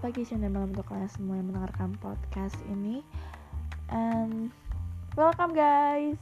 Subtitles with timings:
[0.00, 3.04] pagi, siang, dan malam untuk kalian semua yang mendengarkan podcast ini.
[3.92, 4.48] And
[5.12, 6.16] welcome guys.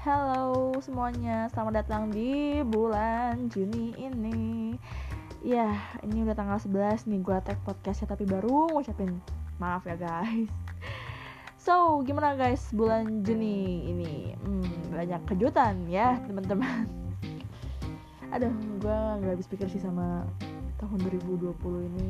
[0.00, 4.72] Halo semuanya, selamat datang di bulan Juni ini.
[5.44, 9.20] Ya, ini udah tanggal 11 nih gue tag podcastnya Tapi baru ngucapin
[9.60, 10.48] maaf ya guys.
[11.60, 14.32] So, gimana guys bulan Juni ini?
[14.32, 16.88] Hmm, banyak kejutan ya teman-teman.
[18.32, 20.24] Aduh, gue gak habis pikir sih sama
[20.80, 21.52] tahun 2020
[21.92, 22.08] ini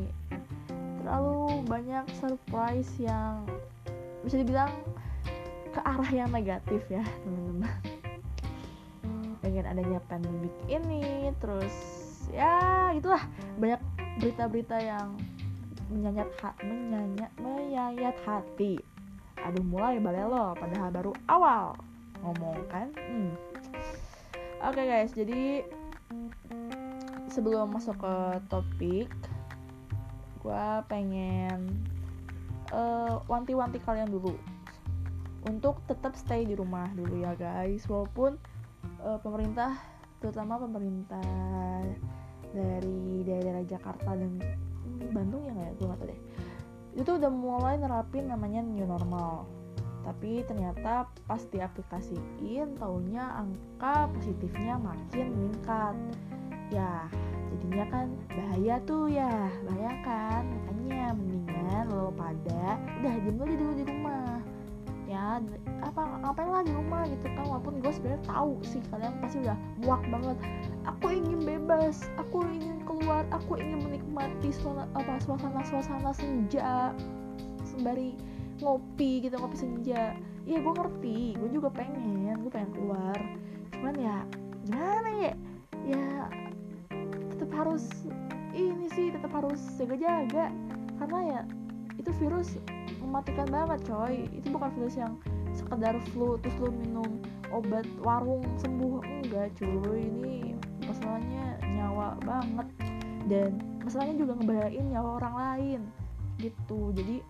[1.05, 3.45] terlalu banyak surprise yang
[4.25, 4.73] bisa dibilang
[5.69, 7.77] ke arah yang negatif ya teman-teman.
[9.45, 11.77] Dengan adanya pandemik ini terus
[12.33, 13.21] ya itulah
[13.61, 13.77] banyak
[14.17, 15.13] berita-berita yang
[15.93, 18.81] menyayat hati menyayat menyayat hati.
[19.45, 21.77] Aduh mulai balelo padahal baru awal
[22.25, 22.89] ngomong kan?
[22.97, 23.37] Hmm.
[24.65, 25.69] oke okay guys jadi
[27.29, 28.15] sebelum masuk ke
[28.49, 29.13] topik
[30.45, 31.73] gue pengen
[32.69, 34.37] uh, wanti-wanti kalian dulu.
[35.49, 37.89] Untuk tetap stay di rumah dulu ya guys.
[37.89, 38.37] Walaupun
[39.01, 39.81] uh, pemerintah
[40.21, 41.25] terutama pemerintah
[42.53, 44.37] dari daerah Jakarta dan
[45.17, 45.75] Bandung ya nggak ya?
[45.81, 46.21] Gue nggak tahu deh.
[47.01, 49.49] Itu udah mulai nerapin namanya new normal.
[50.05, 55.97] Tapi ternyata pas diaplikasiin taunya angka positifnya makin meningkat.
[56.69, 57.09] Ya
[57.55, 59.31] jadinya kan bahaya tuh ya
[59.63, 60.43] bahaya kan?
[60.43, 64.43] Makanya mendingan lo pada udah diem aja dulu di rumah.
[65.05, 65.39] Ya
[65.85, 67.45] apa ngapain lah di rumah gitu kan?
[67.47, 70.37] Walaupun gue sebenarnya tahu sih kalian pasti udah muak banget.
[70.91, 76.91] Aku ingin bebas aku ingin keluar aku ingin menikmati suasana apa suasana suasana senja.
[77.63, 78.19] Sembari
[78.59, 80.19] ngopi gitu ngopi senja.
[80.45, 81.19] Iya gue ngerti.
[81.39, 83.19] Gue juga pengen gue pengen keluar.
[83.71, 84.17] Cuman ya
[84.67, 85.33] gimana ya?
[85.85, 86.33] Ya
[87.45, 87.85] tetap harus
[88.57, 90.49] ini sih tetap harus jaga-jaga.
[90.97, 91.41] Karena ya
[92.01, 92.57] itu virus
[93.05, 94.25] mematikan banget coy.
[94.33, 95.21] Itu bukan virus yang
[95.53, 97.21] sekedar flu terus lu minum
[97.53, 99.05] obat warung sembuh.
[99.05, 100.09] Enggak cuy.
[100.09, 100.57] Ini
[100.89, 102.69] masalahnya nyawa banget.
[103.29, 105.81] Dan masalahnya juga ngebahayain nyawa orang lain
[106.41, 106.97] gitu.
[106.97, 107.21] Jadi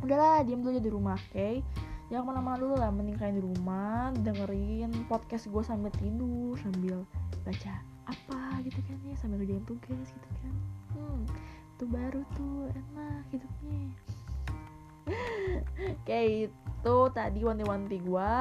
[0.00, 1.28] udahlah diam dulu aja di rumah oke?
[1.36, 1.60] Okay?
[2.12, 7.00] jangan ke mana-mana dulu lah mending kalian di rumah dengerin podcast gue sambil tidur sambil
[7.48, 10.54] baca apa gitu kan ya sambil kerjain tugas gitu kan.
[10.94, 11.24] Hmm
[11.74, 13.82] itu baru tuh enak hidupnya.
[16.06, 18.34] Kayak itu tadi wanti-wanti gue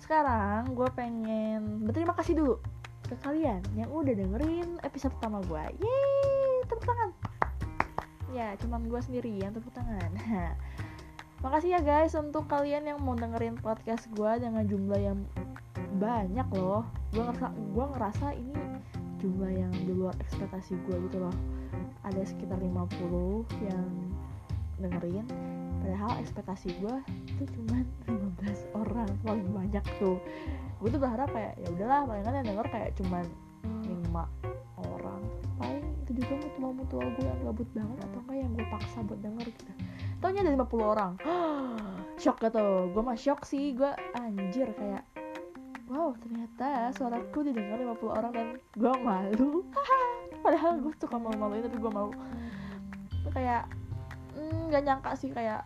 [0.00, 2.54] sekarang gue pengen berterima kasih dulu
[3.10, 7.10] ke kalian yang udah dengerin episode pertama gue yeay tepuk tangan.
[8.32, 10.10] Ya cuman gue sendiri yang tepuk tangan.
[11.44, 15.18] Makasih ya guys untuk kalian yang mau dengerin podcast gue dengan jumlah yang
[15.98, 16.82] banyak loh.
[17.14, 18.54] Gue ngerasa gue ngerasa ini
[19.16, 21.34] jumlah yang di luar ekspektasi gue gitu loh.
[22.04, 23.88] Ada sekitar 50 yang
[24.76, 25.24] dengerin
[25.80, 26.96] padahal ekspektasi gue
[27.32, 30.20] itu cuma 15 orang paling banyak tuh.
[30.82, 33.18] Gue tuh berharap kayak ya udahlah paling kan yang denger kayak cuma
[33.64, 34.12] 5
[34.82, 35.22] orang.
[35.56, 39.20] Paling itu juga mutual mutual gue yang gabut banget atau enggak yang gue paksa buat
[39.24, 39.72] denger gitu.
[40.20, 41.12] Taunya ada 50 orang.
[42.22, 42.66] Shock gitu.
[42.92, 43.76] Gue mah shock sih.
[43.76, 45.04] Gue anjir kayak
[45.86, 49.62] wow ternyata suaraku didengar 50 orang dan gue malu.
[50.44, 52.12] Padahal gue suka malu-maluin tapi gue malu.
[53.34, 53.70] Kayak
[54.36, 55.64] nggak mm, nyangka sih kayak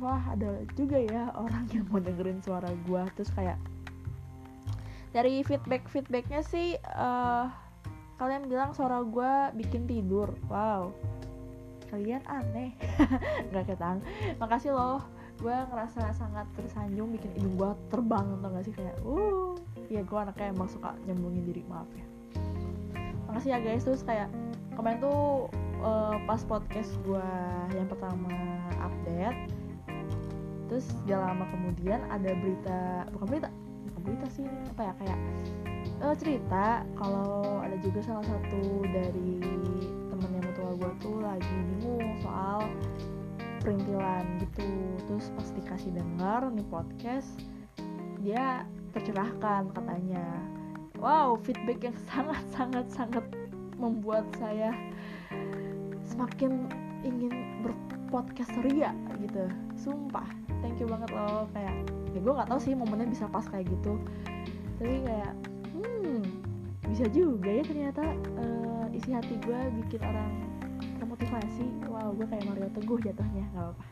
[0.00, 3.60] wah ada juga ya orang yang mau dengerin suara gue terus kayak
[5.12, 7.48] dari feedback feedbacknya sih uh,
[8.16, 10.32] kalian bilang suara gue bikin tidur.
[10.48, 10.92] Wow.
[11.88, 12.76] Kalian aneh.
[13.52, 14.04] Nggak ketang
[14.40, 18.74] makasih loh gue ngerasa sangat tersanjung bikin hidung gue terbang atau gak sih?
[18.74, 19.54] Kayak uh
[19.86, 21.62] ya gue anaknya emang suka nyembungin diri.
[21.68, 22.06] Maaf ya.
[23.28, 23.84] Makasih ya guys.
[23.84, 24.28] Terus kayak
[24.76, 25.48] kemarin tuh
[25.80, 27.28] uh, pas podcast gue
[27.74, 28.32] yang pertama
[28.80, 29.52] update
[30.66, 33.48] terus gak lama kemudian ada berita bukan berita
[33.90, 35.18] bukan berita sih apa ya kayak
[36.02, 39.40] uh, cerita kalau ada juga salah satu dari
[40.10, 42.66] temen yang mutua gue tuh lagi bingung soal
[43.66, 44.62] perintilan gitu.
[45.10, 47.34] Terus pas dikasih dengar nih podcast
[48.22, 48.62] dia
[48.94, 50.22] tercerahkan katanya.
[51.02, 53.26] Wow feedback yang sangat sangat sangat
[53.74, 54.70] membuat saya
[56.06, 56.70] semakin
[57.02, 59.50] ingin berpodcast ria gitu.
[59.74, 60.30] Sumpah
[60.62, 61.50] thank you banget loh.
[61.50, 61.74] Kayak
[62.14, 63.98] ya gue nggak tahu sih momennya bisa pas kayak gitu.
[64.78, 65.34] Tapi kayak
[65.74, 66.22] hmm
[66.86, 70.55] bisa juga ya ternyata uh, isi hati gue bikin orang
[71.16, 73.84] termotivasi wow gue kayak Mario Teguh jatuhnya nggak apa-apa.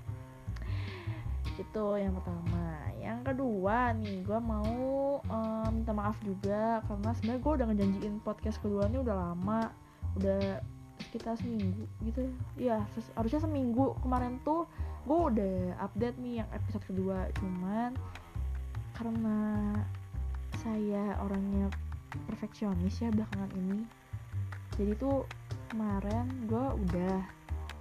[1.56, 2.66] Itu yang pertama.
[3.00, 4.76] Yang kedua nih gue mau
[5.24, 9.72] um, minta maaf juga karena sebenarnya gue udah ngejanjiin podcast kedua ini udah lama
[10.20, 10.60] udah
[11.00, 12.28] sekitar seminggu gitu.
[12.60, 12.84] Ya
[13.16, 14.68] harusnya seminggu kemarin tuh
[15.08, 17.32] gue udah update nih yang episode kedua.
[17.40, 17.96] Cuman
[19.00, 19.38] karena
[20.60, 21.72] saya orangnya
[22.28, 23.82] perfeksionis ya belakangan ini
[24.74, 25.26] jadi tuh
[25.74, 27.18] kemarin gue udah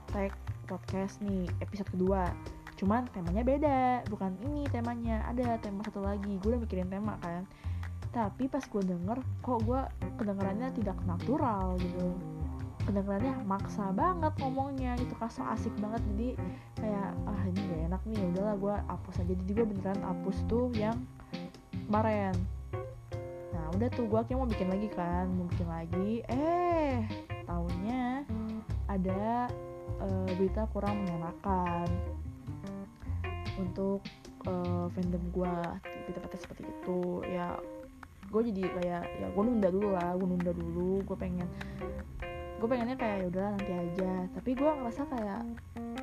[0.09, 0.33] tag
[0.65, 2.33] podcast nih episode kedua.
[2.73, 6.41] Cuman temanya beda bukan ini temanya ada tema satu lagi.
[6.41, 7.45] Gue udah mikirin tema kan.
[8.09, 9.77] Tapi pas gue denger kok gue
[10.17, 12.17] kedengarannya tidak natural gitu.
[12.89, 16.01] Kedengarannya maksa banget ngomongnya gitu kan so asik banget.
[16.17, 16.29] Jadi
[16.81, 19.33] kayak ah ini gak enak nih ya udahlah gue hapus aja.
[19.37, 20.97] Jadi gue beneran hapus tuh yang
[21.85, 22.33] kemarin.
[23.53, 26.09] Nah udah tuh gue akhirnya mau bikin lagi kan mau bikin lagi.
[26.25, 28.27] Eh tahunnya
[28.87, 29.47] ada
[29.99, 31.87] uh, berita kurang mengenakan
[33.57, 34.01] untuk
[34.49, 35.55] uh, fandom gue
[36.13, 37.23] tempatnya seperti itu.
[37.27, 37.57] Ya
[38.33, 41.01] gue jadi kayak ya gue nunda dulu lah gue nunda dulu.
[41.05, 41.47] Gue pengen
[42.59, 44.11] gue pengennya kayak ya udah nanti aja.
[44.35, 45.41] Tapi gue ngerasa kayak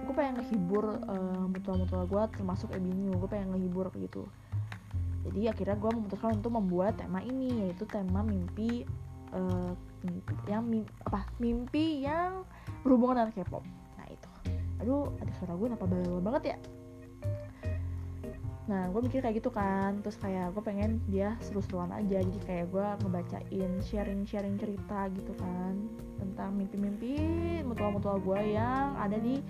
[0.07, 3.17] gue pengen ngehibur uh, mutual-mutual gue termasuk Ebinyu.
[3.19, 4.27] Gue pengen ngehibur gitu.
[5.21, 8.89] Jadi akhirnya gue memutuskan untuk membuat tema ini yaitu tema mimpi
[9.37, 9.77] uh,
[10.49, 12.45] yang mimpi, apa mimpi yang
[12.83, 13.65] berhubungan dengan K-pop.
[14.01, 14.29] Nah itu.
[14.81, 16.59] Aduh ada suara gue kenapa bawel banget ya?
[18.71, 20.01] Nah gue mikir kayak gitu kan.
[20.01, 22.25] Terus kayak gue pengen dia seru-seruan aja.
[22.25, 25.75] Jadi kayak gue ngebacain sharing-sharing cerita gitu kan
[26.21, 27.17] tentang mimpi-mimpi
[27.65, 29.45] mutual-mutual gue yang ada di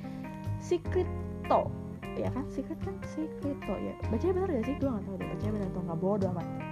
[0.58, 1.06] Secret
[1.46, 1.70] To.
[2.18, 2.42] Ya kan?
[2.50, 2.98] Secret kan?
[3.06, 3.94] Secret To ya.
[4.10, 4.74] Bacanya bener gak sih?
[4.82, 5.28] Gue gak tau deh.
[5.30, 6.69] Bacanya bener atau nggak bodoh amat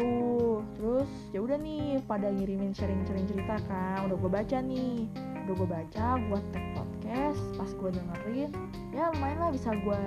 [0.00, 0.64] gitu.
[0.76, 4.08] Terus ya udah nih pada ngirimin sharing-sharing cerita kan.
[4.08, 5.06] Udah gue baca nih.
[5.46, 7.40] Udah gue baca buat tag podcast.
[7.56, 8.50] Pas gue dengerin
[8.90, 10.02] ya lumayan lah bisa gue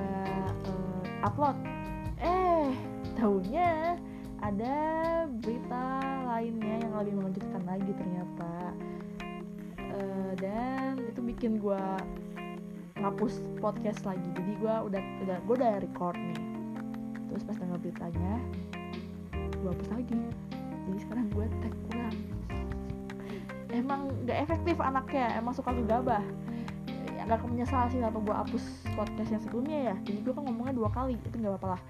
[0.65, 1.57] uh, upload.
[2.21, 2.73] Eh
[3.17, 3.97] tahunya
[4.43, 4.75] ada
[5.39, 5.85] berita
[6.27, 8.53] lainnya yang lebih mengejutkan lagi ternyata.
[9.93, 11.83] Uh, dan itu bikin gue
[12.97, 14.25] ngapus podcast lagi.
[14.33, 16.41] Jadi gue udah udah gue udah record nih.
[17.29, 18.37] Terus pas denger beritanya
[19.63, 20.19] gue hapus lagi.
[20.83, 22.17] Jadi sekarang gue tag ulang
[23.73, 26.21] emang gak efektif anaknya emang suka gegabah.
[27.23, 28.63] Agak menyesal sih atau gue hapus
[28.93, 29.95] podcast yang sebelumnya ya.
[30.03, 31.81] Jadi gue kan ngomongnya dua kali itu nggak apa-apa lah.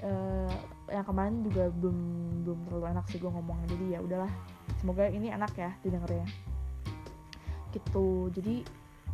[0.00, 0.54] Uh,
[0.88, 1.98] yang kemarin juga belum
[2.46, 3.66] belum terlalu enak sih gue ngomongnya.
[3.74, 4.32] Jadi ya udahlah
[4.78, 6.26] semoga ini enak ya didengarnya
[7.74, 8.30] gitu.
[8.30, 8.62] Jadi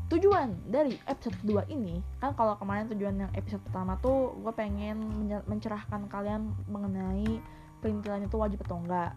[0.06, 5.02] tujuan dari episode kedua ini kan kalau kemarin tujuan yang episode pertama tuh gue pengen
[5.50, 7.42] mencerahkan kalian mengenai
[7.81, 9.12] perintilan itu wajib atau enggak.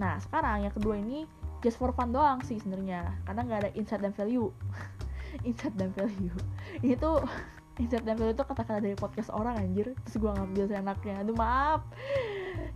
[0.00, 1.24] Nah sekarang yang kedua ini
[1.64, 4.50] just for fun doang sih sebenarnya karena nggak ada insight dan value.
[5.48, 6.38] Insight dan value.
[6.78, 7.18] Ini tuh
[7.82, 9.90] insight dan value itu kata-kata dari podcast orang anjir.
[10.06, 11.80] Terus gue ngambil seenaknya aduh maaf.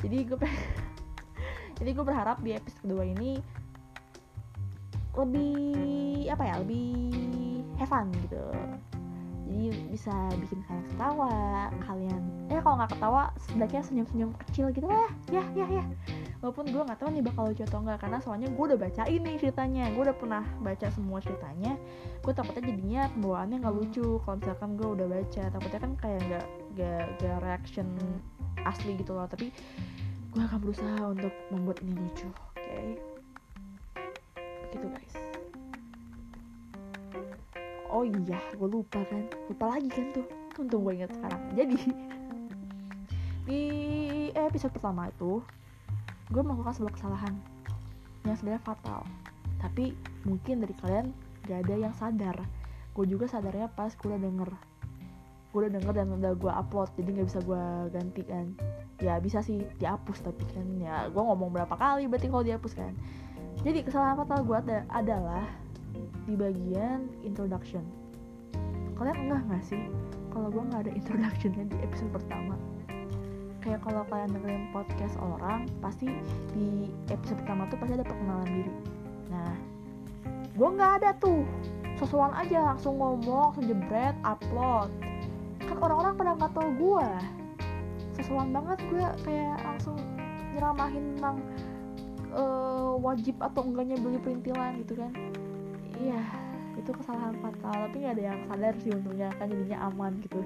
[0.03, 0.39] Jadi gue
[1.79, 3.39] jadi gue berharap di episode kedua ini
[5.19, 7.11] lebih apa ya lebih
[7.79, 8.43] have fun gitu
[9.49, 12.23] jadi bisa bikin kalian ketawa kalian
[12.53, 15.09] eh kalau nggak ketawa setidaknya senyum-senyum kecil gitu lah.
[15.33, 15.85] Ya ya ya.
[16.45, 19.37] Walaupun gue nggak tahu nih bakal lucu atau enggak karena soalnya gue udah bacain nih
[19.41, 19.85] ceritanya.
[19.97, 21.81] Gue udah pernah baca semua ceritanya.
[22.21, 24.09] Gue takutnya jadinya pembawaannya nggak lucu.
[24.21, 26.47] Kalau misalkan gue udah baca takutnya kan kayak nggak
[26.77, 27.89] nggak nggak reaction
[28.69, 29.25] asli gitu loh.
[29.29, 29.49] Tapi
[30.29, 32.61] gue akan berusaha untuk membuat ini lucu oke?
[32.61, 33.01] Okay?
[34.69, 35.28] begitu guys
[37.89, 39.25] oh iya gue lupa kan.
[39.49, 40.27] Lupa lagi kan tuh.
[40.59, 41.43] Untung gue ingat sekarang.
[41.55, 41.79] Jadi
[43.49, 43.63] di
[44.37, 45.41] episode pertama itu
[46.29, 47.35] gue melakukan sebuah kesalahan
[48.29, 49.01] yang sebenarnya fatal.
[49.59, 49.97] Tapi
[50.29, 51.07] mungkin dari kalian
[51.49, 52.37] gak ada yang sadar.
[52.93, 54.51] Gue juga sadarnya pas gue udah denger.
[55.49, 57.65] Gue udah denger dan udah gue upload jadi nggak bisa gue
[57.95, 58.47] ganti kan.
[59.01, 62.93] Ya bisa sih dihapus tapi kan ya gue ngomong berapa kali berarti kalau dihapus kan.
[63.65, 65.47] Jadi kesalahan fatal gue ada adalah
[66.27, 67.85] di bagian introduction.
[68.99, 69.83] Kalian enggak nggak sih
[70.35, 72.55] kalau gue nggak ada introductionnya di episode pertama?
[73.59, 76.09] Kayak kalau kalian dengerin podcast orang pasti
[76.55, 78.75] di episode pertama tuh pasti ada perkenalan diri.
[79.31, 79.53] Nah
[80.55, 81.43] gue nggak ada tuh.
[81.99, 84.91] Sesuatu aja langsung ngomong langsung jebret upload.
[85.59, 87.09] Kan orang-orang pada nggak tau gue
[88.19, 89.97] sesuatu banget gue kayak langsung
[90.51, 91.37] nyeramahin tentang
[92.35, 95.15] uh, wajib atau enggaknya beli perintilan gitu kan
[95.99, 96.23] iya
[96.79, 100.39] itu kesalahan fatal tapi nggak ada yang sadar sih untungnya kan jadinya aman gitu.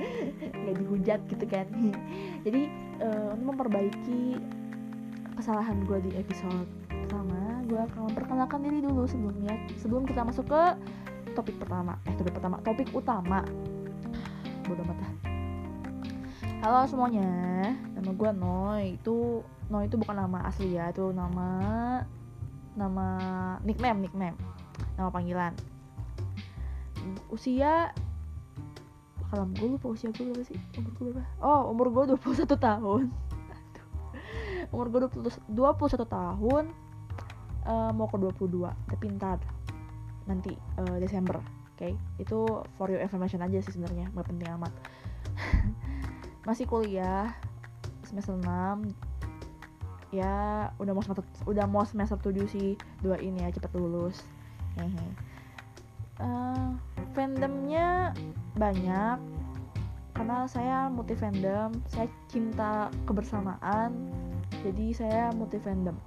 [0.62, 1.66] Nggak dihujat gitu kan.
[2.46, 2.62] Jadi
[3.02, 4.38] uh, untuk memperbaiki
[5.34, 10.62] kesalahan gue di episode pertama gue akan memperkenalkan diri dulu sebelumnya sebelum kita masuk ke
[11.34, 11.98] topik pertama.
[12.06, 13.42] Eh topik pertama topik utama.
[14.62, 15.06] Bodoh mata
[16.62, 17.26] halo semuanya
[17.98, 18.84] nama gue Noi.
[19.02, 21.58] Itu Noi itu bukan nama asli ya itu nama
[22.72, 23.06] nama
[23.66, 24.38] nickname nickname
[24.96, 25.52] nama panggilan.
[27.32, 27.90] Usia
[29.32, 30.60] kalau gue lupa usia gue berapa sih?
[30.76, 31.24] Umur gue berapa?
[31.40, 33.02] Oh umur gue 21 tahun.
[34.72, 36.64] Umur gue 20, 21 tahun
[37.64, 39.40] uh, mau ke 22 tapi ntar
[40.28, 41.80] nanti uh, Desember oke?
[41.80, 41.92] Okay?
[42.20, 42.46] itu
[42.78, 44.72] for your information aja sih sebenarnya nggak penting amat.
[46.46, 47.32] Masih kuliah
[48.04, 48.92] semester 6
[50.12, 54.20] ya udah mau semester udah mau semester 7 sih doain ya cepet lulus
[56.20, 56.70] uh,
[57.12, 58.16] fandomnya
[58.56, 59.18] banyak
[60.12, 63.96] karena saya multi fandom saya cinta kebersamaan
[64.62, 65.98] jadi saya multi fandom.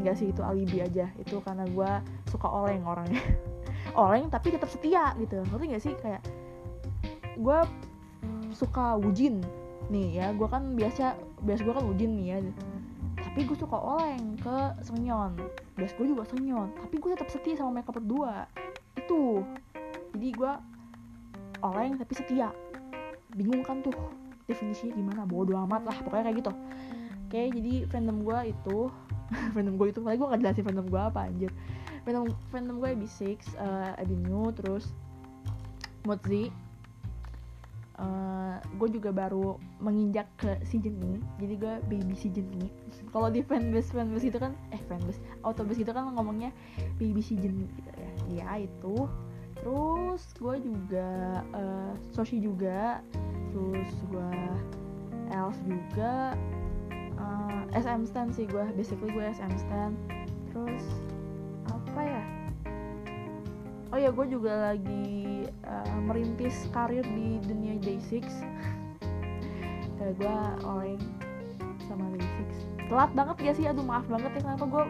[0.00, 1.90] Enggak sih itu alibi aja itu karena gue
[2.32, 3.20] suka oleng orangnya.
[3.98, 5.94] Oleng tapi tetap setia gitu ngerti gak sih?
[5.98, 6.22] Kayak
[7.36, 7.58] gue
[8.54, 9.42] suka wujin.
[9.92, 12.38] Nih ya gue kan biasa biasa gue kan wujin nih ya
[13.30, 15.38] tapi gue suka oleng ke senyon.
[15.78, 18.50] Biasa gue juga senyon tapi gue tetap setia sama mereka berdua.
[18.98, 19.46] Itu.
[20.18, 20.52] Jadi gue
[21.62, 22.50] oleng tapi setia.
[23.30, 23.94] Bingung kan tuh
[24.50, 26.52] definisinya gimana bodo amat lah pokoknya kayak gitu.
[27.30, 28.78] Oke jadi fandom gue itu
[29.54, 31.50] fandom gue itu paling gue gak jelasin fandom gue apa anjir.
[32.02, 34.90] Fandom fandom gue AB6 uh, Abinu terus
[36.02, 36.50] Mutzi
[38.00, 42.68] uh, gue juga baru menginjak ke season ini jadi gue baby season ini.
[43.12, 46.50] Kalau di fanbase fanbase itu kan eh fanbase autobase itu kan ngomongnya
[46.96, 48.10] baby season gitu ya.
[48.42, 49.06] Ya itu.
[49.60, 51.08] Terus gue juga
[51.52, 53.04] uh, Soshi juga
[53.52, 54.32] terus gue
[55.30, 56.34] Elf juga
[57.18, 59.94] uh, eh, SM stand sih gue basically gue SM stand
[60.50, 60.82] terus
[61.70, 62.22] apa ya
[63.90, 68.22] oh ya gue juga lagi uh, merintis karir di dunia Day6
[70.00, 70.98] uh, gue orang
[71.90, 73.64] sama Day6 telat banget ya sih?
[73.70, 74.84] Aduh maaf banget ya kenapa gue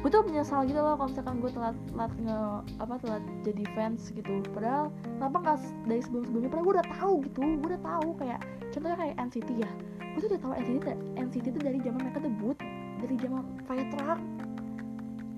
[0.00, 2.40] gue tuh menyesal gitu loh kalau misalkan gue telat telat nge
[2.76, 4.44] apa telat jadi fans gitu.
[4.52, 8.40] Padahal kenapa nggak dari sebelum sebelumnya padahal gue udah tahu gitu gue udah tahu kayak
[8.70, 9.70] contohnya kayak NCT ya.
[10.12, 12.56] Gue tuh udah tahu NCT NCT itu dari zaman mereka debut
[13.00, 14.20] dari zaman Fire Truck.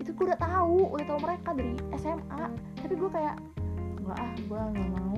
[0.03, 2.43] Itu gue udah tahu udah tahu mereka dari SMA
[2.83, 3.37] tapi gue kayak
[4.03, 5.17] nggak ah gue nggak mau.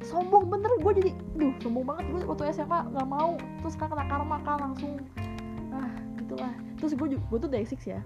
[0.00, 3.36] Sombong bener gue jadi duh sombong banget gue waktu SMA nggak mau.
[3.62, 4.98] Terus kan kena karma kan langsung
[5.70, 6.52] ah gitulah.
[6.80, 8.00] Terus gue gue tuh day six ya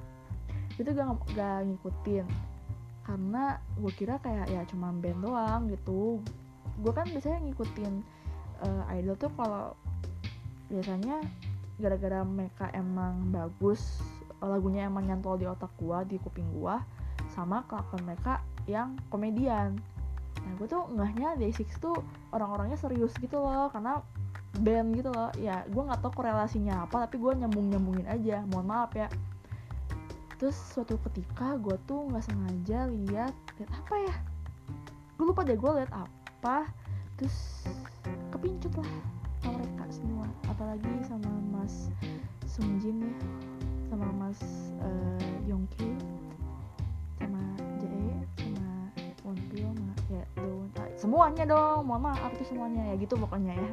[0.80, 1.04] itu gak,
[1.36, 2.26] gak ngikutin.
[3.02, 6.18] Karena gue kira kayak ya cuma band doang gitu.
[6.80, 7.94] Gue kan biasanya ngikutin
[8.64, 9.76] uh, idol tuh kalau
[10.72, 11.20] biasanya
[11.76, 14.00] gara-gara mereka emang bagus
[14.42, 16.76] lagunya emang nyantol di otak gue di kuping gue
[17.32, 19.76] sama kelakuan mereka yang komedian.
[20.42, 21.96] Nah gue tuh ngahnya Day6 tuh
[22.34, 24.02] orang-orangnya serius gitu loh karena
[24.60, 25.32] band gitu loh.
[25.40, 28.44] Ya gue nggak tahu korelasinya apa tapi gue nyambung nyambungin aja.
[28.50, 29.08] Mohon maaf ya.
[30.36, 34.14] Terus suatu ketika gue tuh nggak sengaja lihat lihat apa ya?
[35.16, 36.68] Gue lupa deh gue lihat apa.
[37.16, 37.66] Terus
[38.34, 38.90] kepincut lah
[39.42, 40.26] sama mereka semua.
[40.50, 41.88] Apalagi sama mas
[42.46, 43.14] Sungjin ya
[43.92, 44.40] sama mas
[44.80, 45.92] uh, Yongki
[51.02, 53.72] semuanya dong mohon maaf itu semuanya ya gitu pokoknya ya.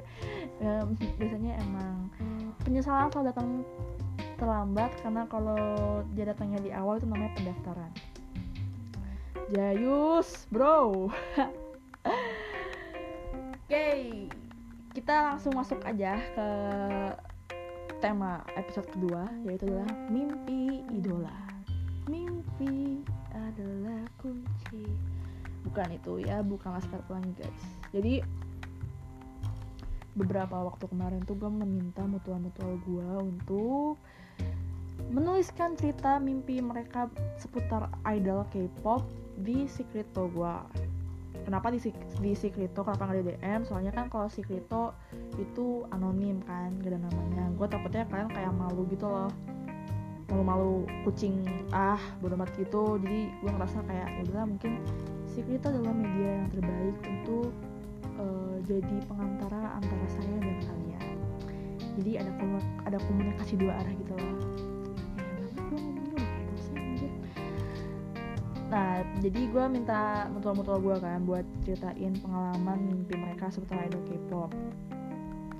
[0.65, 2.09] Um, biasanya emang
[2.65, 3.47] penyesalan selalu datang
[4.41, 7.91] terlambat karena kalau dia datangnya di awal itu namanya pendaftaran.
[9.53, 10.89] Jayus bro.
[13.69, 14.01] Oke okay,
[14.97, 16.47] kita langsung masuk aja ke
[18.01, 21.35] tema episode kedua yaitu adalah mimpi idola.
[22.09, 23.05] Mimpi
[23.37, 24.89] adalah kunci
[25.65, 28.23] bukan itu ya bukan laskar pelangi guys jadi
[30.17, 33.95] beberapa waktu kemarin tuh gue meminta mutual-mutual gue untuk
[35.09, 37.07] menuliskan cerita mimpi mereka
[37.39, 39.07] seputar idol K-pop
[39.39, 40.67] di Secreto gua.
[41.47, 41.81] Kenapa di,
[42.21, 42.85] di Secreto?
[42.85, 43.61] Kenapa nggak di DM?
[43.65, 44.93] Soalnya kan kalau Secreto
[45.41, 47.49] itu anonim kan, gak ada namanya.
[47.57, 49.31] Gue takutnya kalian kayak malu gitu loh,
[50.29, 51.41] malu-malu kucing
[51.73, 53.01] ah bodo amat gitu.
[53.01, 54.71] Jadi gue ngerasa kayak ya udah mungkin
[55.39, 57.55] Secreto adalah media yang terbaik untuk
[58.19, 61.07] uh, jadi pengantara antara saya dan kalian.
[61.95, 62.31] Jadi ada
[62.83, 64.35] ada komunikasi dua arah gitu loh.
[68.67, 74.51] Nah jadi gue minta mutual-mutual gue kan buat ceritain pengalaman mimpi mereka seputar idol K-pop.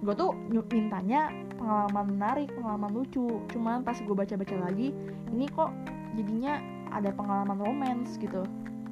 [0.03, 3.47] Gue tuh mintanya pengalaman menarik pengalaman lucu.
[3.47, 4.91] Cuman pas gue baca-baca lagi
[5.31, 5.71] ini kok
[6.19, 6.59] jadinya
[6.91, 8.43] ada pengalaman romance gitu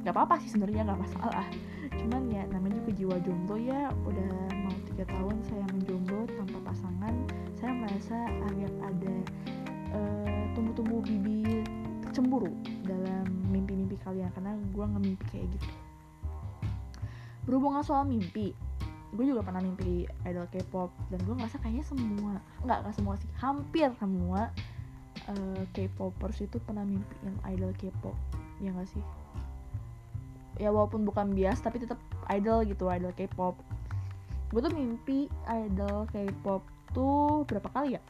[0.05, 1.47] Gak apa-apa sih sebenarnya nggak masalah.
[1.93, 4.31] Cuman ya namanya juga jiwa jomblo ya udah
[4.63, 7.15] mau tiga tahun saya menjomblo tanpa pasangan
[7.57, 9.15] saya merasa agak ada
[9.97, 11.65] uh, tumbuh-tumbuh bibit
[12.15, 12.53] cemburu
[12.87, 15.69] dalam mimpi-mimpi kalian karena gue ngemimpi kayak gitu.
[17.45, 18.55] Berhubungan soal mimpi
[19.15, 23.29] gue juga pernah mimpi idol K-pop dan gue ngerasa kayaknya semua nggak nggak semua sih
[23.39, 24.51] hampir semua
[25.31, 28.13] uh, K-popers itu pernah mimpiin idol K-pop
[28.59, 29.03] ya nggak sih
[30.57, 31.97] ya walaupun bukan bias tapi tetap
[32.33, 33.55] idol gitu idol K-pop.
[34.53, 36.61] Gue tuh mimpi idol K-pop
[36.91, 38.01] tuh berapa kali ya?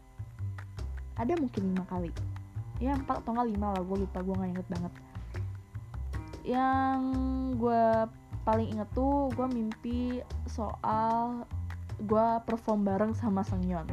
[1.18, 2.12] Ada mungkin lima kali.
[2.78, 4.94] Ya empat atau nggak lima lah gue lupa gue nggak inget banget.
[6.48, 7.02] Yang
[7.60, 7.84] gue
[8.48, 11.44] paling inget tuh gue mimpi soal
[12.00, 13.84] gue perform bareng sama Sengyeon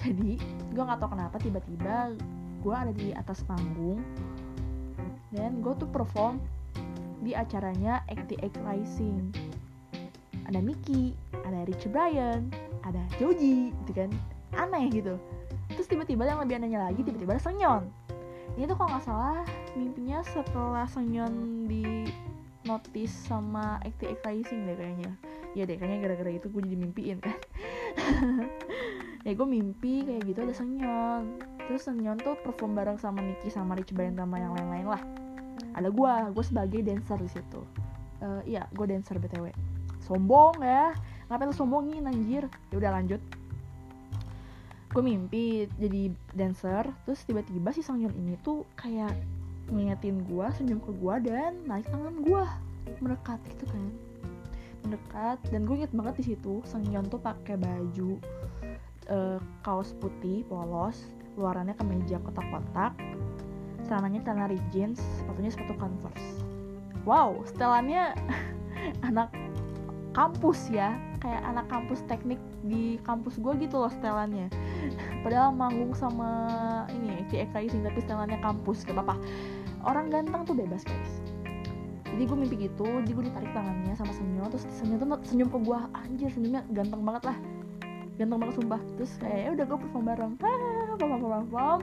[0.00, 0.40] jadi
[0.72, 2.16] gue nggak tau kenapa tiba-tiba
[2.64, 4.00] gue ada di atas panggung
[5.36, 6.40] dan gue tuh perform
[7.20, 9.32] di acaranya ActX Rising.
[10.48, 11.14] Ada Miki
[11.46, 12.50] ada Rich Brian
[12.82, 14.10] ada Joji gitu kan.
[14.56, 15.16] Aneh gitu.
[15.70, 17.86] Terus tiba-tiba yang lebih anehnya lagi tiba-tiba ada Sengyeon
[18.58, 19.40] ini tuh kalau nggak salah
[19.78, 22.10] mimpinya setelah Sengyeon di
[22.66, 25.12] notice sama acting Rising deh kayaknya.
[25.54, 27.38] Ya deh kayaknya gara-gara itu gue jadi mimpiin kan.
[29.20, 31.36] Ya gue mimpi kayak gitu ada Sengyeon
[31.68, 35.02] terus Sengyeon tuh perform bareng sama Niki sama Rich Brian sama yang lain-lain lah
[35.76, 37.60] ada gue gue sebagai dancer di situ.
[38.20, 39.48] Uh, iya gue dancer btw
[40.04, 40.92] sombong ya.
[41.30, 42.50] Ngapain lu sombongin anjir?
[42.74, 43.22] Ya udah lanjut.
[44.90, 49.14] Gue mimpi jadi dancer terus tiba-tiba si Sangyeon ini tuh kayak
[49.70, 52.42] ngingetin gue senyum ke gue dan naik tangan gue
[52.98, 53.86] mendekat gitu kan.
[54.82, 58.18] Mendekat dan gue inget banget di situ Sangyeon tuh pakai baju
[59.06, 61.06] uh, kaos putih polos
[61.38, 62.98] luarannya kemeja kotak-kotak
[63.90, 66.28] celananya celana jeans sepatunya sepatu converse.
[67.02, 68.14] Wow setelannya
[69.10, 69.34] anak
[70.14, 70.94] kampus ya.
[71.20, 74.48] Kayak anak kampus teknik di kampus gue gitu loh setelannya.
[75.26, 76.30] Padahal manggung sama
[76.88, 77.44] ini sih
[77.82, 79.18] tapi setelannya kampus gak apa-apa.
[79.84, 81.12] Orang ganteng tuh bebas guys.
[82.08, 85.58] Jadi gue mimpi gitu jadi gue ditarik tangannya sama senyum terus senyum tuh senyum ke
[85.60, 87.36] gue anjir senyumnya ganteng banget lah.
[88.16, 88.80] Ganteng banget sumpah.
[88.96, 90.32] Terus kayak ya udah gue perform bareng.
[90.40, 91.80] Ah perform perform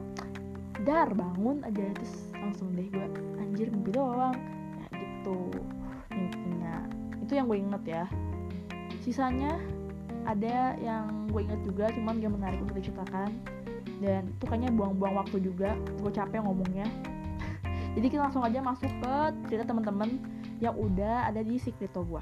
[0.85, 3.07] dar bangun aja terus langsung deh gue
[3.41, 4.35] anjir mimpi doang.
[4.77, 5.37] Ya gitu.
[6.13, 6.85] Mimpinya.
[7.21, 8.03] Itu yang gue inget ya.
[9.01, 9.57] Sisanya
[10.27, 13.31] ada yang gue inget juga cuman gak menarik untuk diceritakan.
[13.97, 15.73] Dan itu kayaknya buang-buang waktu juga.
[16.03, 16.85] Gue capek ngomongnya.
[17.97, 19.15] Jadi kita langsung aja masuk ke
[19.49, 20.21] cerita teman-teman
[20.61, 22.21] yang udah ada di Secreto gue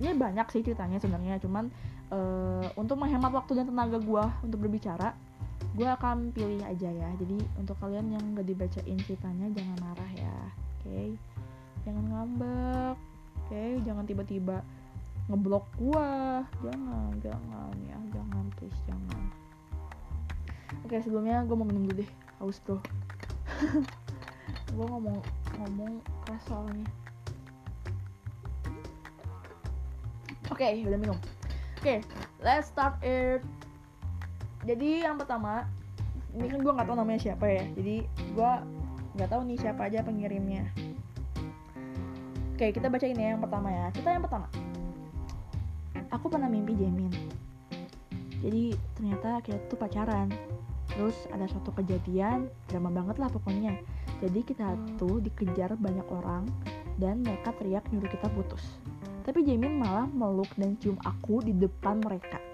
[0.00, 1.68] ini banyak sih ceritanya sebenarnya cuman
[2.08, 5.12] uh, untuk menghemat waktu dan tenaga gue untuk berbicara
[5.74, 7.08] gue akan pilih aja ya.
[7.18, 10.36] Jadi untuk kalian yang gak dibacain ceritanya jangan marah ya.
[10.80, 10.86] Oke?
[10.86, 11.06] Okay?
[11.86, 12.96] jangan ngambek.
[12.96, 13.50] Oke?
[13.50, 13.70] Okay?
[13.86, 14.56] jangan tiba-tiba
[15.30, 16.42] ngeblok gua.
[16.64, 17.98] Jangan jangan ya.
[18.10, 19.22] Jangan please jangan.
[20.86, 22.10] Oke sebelumnya gue mau minum dulu deh.
[22.42, 22.80] Haus bro.
[24.74, 25.18] Gue ngomong
[25.58, 26.86] ngomong keras soalnya.
[30.50, 31.18] Oke okay, udah minum.
[31.78, 31.98] Oke okay,
[32.42, 33.42] let's start it
[34.60, 35.64] jadi yang pertama
[36.36, 37.64] ini kan gue nggak tahu namanya siapa ya.
[37.74, 38.52] Jadi gue
[39.16, 40.64] nggak tahu nih siapa aja pengirimnya.
[42.54, 43.86] Oke kita baca ini ya yang pertama ya.
[43.90, 44.46] Kita yang pertama.
[46.12, 47.10] Aku pernah mimpi Jamin.
[48.40, 50.28] Jadi ternyata kita tuh pacaran.
[50.90, 53.80] Terus ada suatu kejadian drama banget lah pokoknya.
[54.20, 56.44] Jadi kita tuh dikejar banyak orang
[57.00, 58.76] dan mereka teriak nyuruh kita putus.
[59.24, 62.49] Tapi Jamin malah meluk dan cium aku di depan mereka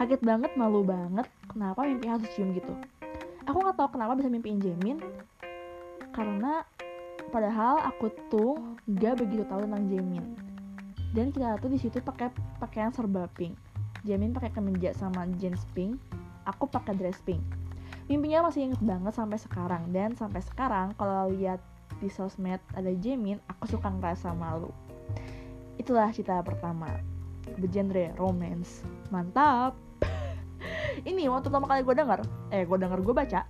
[0.00, 2.72] kaget banget malu banget kenapa mimpi harus cium gitu?
[3.44, 4.98] Aku nggak tahu kenapa bisa mimpiin Jamin
[6.12, 6.62] karena
[7.32, 10.24] padahal aku tuh gak begitu tahu tentang Jamin.
[11.12, 13.56] Dan kita tuh di situ pakai pakaian serba pink.
[14.04, 15.96] Jamin pakai kemeja sama jeans pink
[16.44, 17.40] aku pakai dress pink.
[18.10, 19.92] Mimpinya masih inget banget sampai sekarang.
[19.92, 21.60] Dan sampai sekarang kalau lihat
[22.00, 24.72] di sosmed ada Jamin aku suka ngerasa malu.
[25.80, 27.11] Itulah cerita pertama
[27.58, 28.84] bergenre romance.
[29.10, 29.76] Mantap.
[31.08, 32.20] Ini waktu pertama kali gue denger
[32.52, 33.40] eh gue denger gue baca.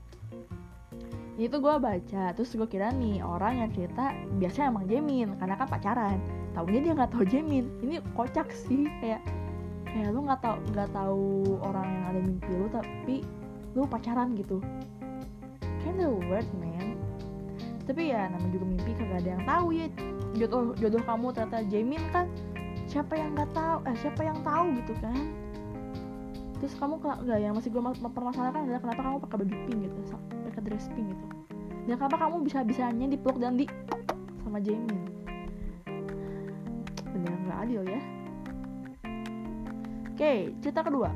[1.41, 5.69] Itu gue baca terus gue kira nih orang yang cerita biasanya emang Jamin karena kan
[5.69, 6.19] pacaran.
[6.53, 7.65] Tahunya dia nggak tahu Jamin.
[7.81, 9.25] Ini kocak sih kayak
[9.93, 11.29] kayak lu nggak tahu nggak tahu
[11.61, 13.17] orang yang ada mimpi lu tapi
[13.73, 14.61] lu pacaran gitu.
[15.83, 16.97] Kinda weird man.
[17.83, 19.87] Tapi ya namanya juga mimpi kagak ada yang tahu ya.
[20.33, 22.25] Jodoh jodoh kamu ternyata Jamin kan
[22.92, 25.16] siapa yang nggak tahu eh siapa yang tahu gitu kan.
[26.61, 30.00] Terus kamu nggak yang masih gue mempermasalahkan adalah kenapa kamu pakai baju pink gitu
[30.52, 31.26] pakai dress pink gitu.
[31.88, 33.64] Dan kenapa kamu bisa bisanya dipeluk dan di
[34.44, 35.09] sama Jamin
[37.16, 38.00] bener nggak adil ya.
[40.12, 41.09] Oke okay, cerita kedua.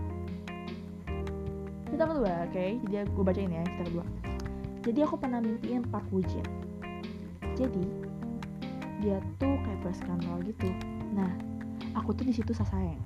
[1.86, 4.06] Cerita kedua oke okay, jadi gue bacain ya cerita kedua.
[4.86, 6.24] Jadi aku pernah mimpiin Park Woo
[7.56, 7.84] jadi
[9.00, 10.68] dia tuh kayak buat skandal gitu.
[11.16, 11.55] Nah
[11.96, 13.00] aku tuh di situ sayang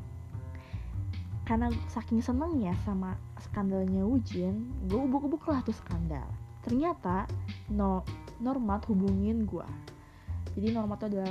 [1.47, 6.23] karena saking senengnya sama skandalnya Wujin gue ubuk-ubuk lah tuh skandal.
[6.63, 7.27] Ternyata
[7.75, 8.07] no
[8.39, 9.67] Normat hubungin gue
[10.55, 11.31] jadi Normat tuh adalah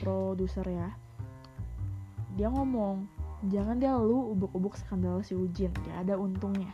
[0.00, 0.88] produser ya.
[2.34, 3.04] Dia ngomong
[3.52, 6.72] jangan dia lu ubuk-ubuk skandal si Ujin gak ada untungnya.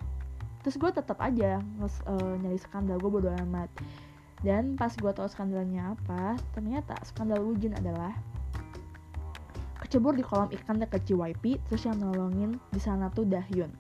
[0.61, 3.71] Terus gue tetap aja nges, uh, nyari skandal gue bodo amat.
[4.41, 8.15] Dan pas gue tau skandalnya apa ternyata skandal Ujin adalah
[9.91, 13.75] kecebur di kolam ikan dekat JYP terus yang nolongin di sana tuh Dahyun.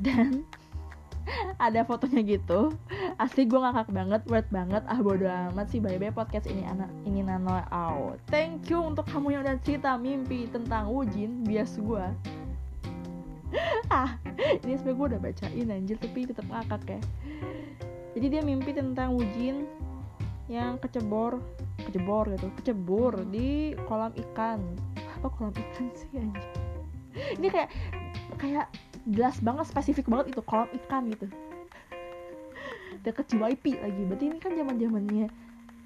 [0.00, 0.48] Dan
[1.68, 2.72] ada fotonya gitu.
[3.20, 4.80] Asli gue ngakak banget word banget.
[4.88, 8.16] Ah bodo amat sih bye bye podcast ini anak ini nano out.
[8.32, 12.08] Thank you untuk kamu yang udah cerita mimpi tentang Ujin bias gue
[13.92, 14.16] ah
[14.64, 17.00] ini sebenernya gue udah bacain anjir tapi tetap ngakak ya.
[18.16, 19.68] Jadi dia mimpi tentang Wujin
[20.50, 21.40] yang kecebor
[21.80, 24.60] kecebor gitu kecebur di kolam ikan
[25.22, 26.42] apa kolam ikan sih anjir
[27.38, 27.70] ini kayak
[28.42, 28.66] kayak
[29.06, 31.26] jelas banget spesifik banget itu kolam ikan gitu.
[33.04, 34.02] Deket JYP lagi.
[34.06, 35.26] Berarti ini kan zaman zamannya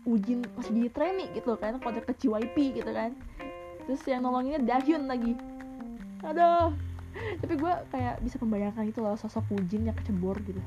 [0.07, 3.17] Ujin masih jadi training gitu kan kalau deket JYP gitu kan.
[3.89, 5.35] Terus yang nolonginnya Dahyun lagi.
[6.23, 6.71] Aduh.
[7.43, 10.61] Tapi gue kayak bisa membayangkan itu loh sosok Wujin yang kecebur gitu.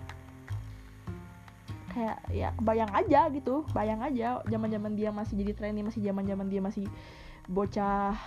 [1.94, 4.44] Kayak ya kebayang aja gitu bayang aja.
[4.50, 6.86] Zaman zaman dia masih jadi trainee masih zaman zaman dia masih
[7.48, 8.18] bocah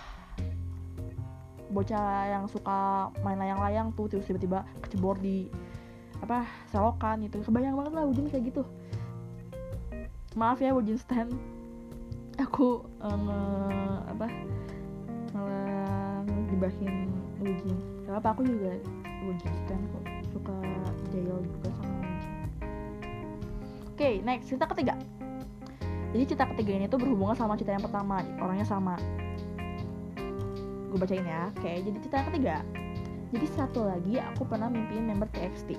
[1.73, 5.49] bocah yang suka main layang-layang tuh terus tiba-tiba kecebur di
[6.23, 8.63] apa selokan itu kebayang banget lah Wujin kayak gitu.
[10.39, 11.27] Maaf ya Wujin Stan.
[12.39, 13.41] Aku uh, nge,
[14.13, 14.27] apa
[15.35, 17.11] malah gibahin
[17.43, 17.75] Wujin.
[18.07, 18.71] Gak aku juga
[19.27, 20.03] Wujin Stan kok.
[20.31, 20.55] Suka
[21.11, 22.33] jail juga sama Wujin.
[23.91, 24.95] Oke okay, next cerita ketiga.
[26.13, 28.21] Jadi cerita ketiga ini tuh berhubungan sama cerita yang pertama.
[28.39, 28.95] Orangnya sama
[30.93, 31.49] gue bacain ya.
[31.57, 32.61] Oke jadi cerita ketiga.
[33.33, 35.73] Jadi satu lagi aku pernah mimpiin member TXT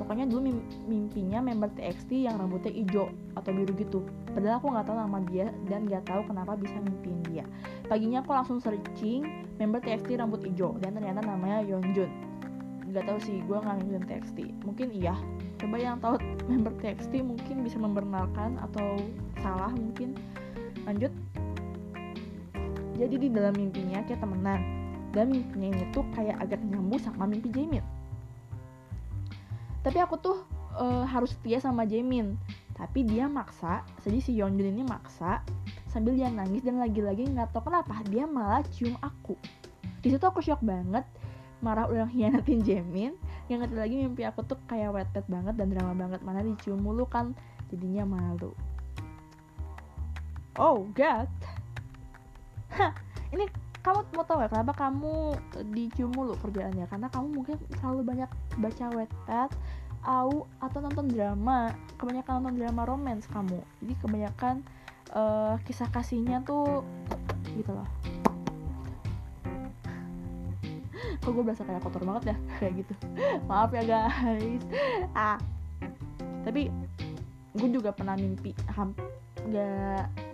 [0.00, 0.56] pokoknya dulu
[0.88, 4.00] mimpinya member TXT yang rambutnya hijau atau biru gitu.
[4.32, 7.44] Padahal aku nggak tahu nama dia dan nggak tahu kenapa bisa mimpiin dia.
[7.84, 12.08] Paginya aku langsung searching member TXT rambut hijau dan ternyata namanya Yeonjun.
[12.88, 15.14] Nggak tahu sih gue nggak ngikutin TXT mungkin iya.
[15.60, 16.16] Coba yang tahu
[16.50, 18.96] member TXT mungkin bisa membenarkan atau
[19.44, 20.16] salah mungkin.
[20.88, 21.12] Lanjut
[23.00, 24.60] jadi di dalam mimpinya kayak temenan.
[25.10, 27.82] Dan mimpinya ini tuh kayak agak nyambung sama mimpi Jamin
[29.80, 30.36] tapi aku tuh
[30.76, 32.36] uh, harus setia sama Jamin
[32.76, 35.44] tapi dia maksa jadi si Yeonjun ini maksa
[35.88, 39.34] sambil dia nangis dan lagi-lagi nggak tahu kenapa dia malah cium aku.
[40.00, 41.04] Di situ aku shock banget
[41.60, 43.12] marah udah hianatin Jamin
[43.52, 47.04] yang ngerti lagi mimpi aku tuh kayak wetet banget dan drama banget mana dicium mulu
[47.04, 47.36] kan
[47.68, 48.56] jadinya malu.
[50.56, 51.28] Oh god
[52.70, 52.92] Hah,
[53.34, 53.46] ini
[53.80, 55.34] kamu mau tahu ya kenapa kamu
[55.72, 56.84] dicium mulu kerjaannya?
[56.86, 58.30] Karena kamu mungkin selalu banyak
[58.60, 59.50] baca wetpad
[60.04, 61.72] au atau nonton drama.
[61.96, 63.58] Kebanyakan nonton drama romance kamu.
[63.82, 64.54] Jadi kebanyakan
[65.16, 66.84] uh, kisah kasihnya tuh
[67.56, 67.88] gitu loh.
[71.20, 72.36] Kok gue berasa kayak kotor banget ya?
[72.60, 72.94] Kayak gitu.
[73.44, 74.64] Maaf ya guys.
[75.12, 75.36] Ah.
[76.40, 76.72] Tapi
[77.56, 78.94] gue juga pernah mimpi ham
[79.50, 80.29] gak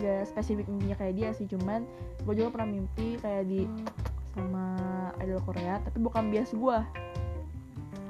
[0.00, 1.86] gak spesifik mimpinya kayak dia sih cuman
[2.24, 3.68] gue juga pernah mimpi kayak di
[4.34, 4.64] sama
[5.22, 6.78] idol Korea tapi bukan bias gue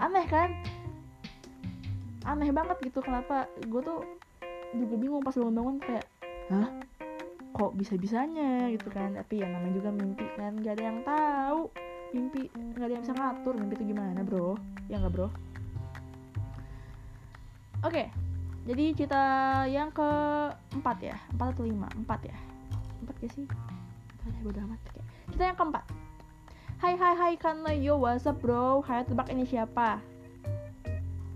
[0.01, 0.51] aneh kan?
[2.25, 3.47] Aneh banget gitu kenapa?
[3.68, 4.01] Gue tuh
[4.75, 6.07] juga bingung pas bangun-bangun kayak
[6.51, 6.68] hah?
[7.55, 8.73] Kok bisa-bisanya?
[8.75, 11.70] gitu kan tapi ya namanya juga mimpi kan gak ada yang tahu
[12.14, 14.55] mimpi nggak ada yang bisa ngatur mimpi itu gimana bro?
[14.87, 15.29] Ya nggak bro?
[17.85, 17.90] Oke.
[17.90, 18.07] okay,
[18.64, 19.22] jadi cerita
[19.68, 21.85] yang keempat ya empat atau lima?
[22.00, 22.37] Empat ya?
[23.05, 23.44] Empat gak sih?
[23.44, 24.81] Empat ya bodo amat.
[24.88, 25.03] Okay.
[25.29, 25.85] cerita yang keempat.
[26.81, 28.81] Hai hai hai kan yo what's bro?
[28.81, 30.00] Hai tebak ini siapa?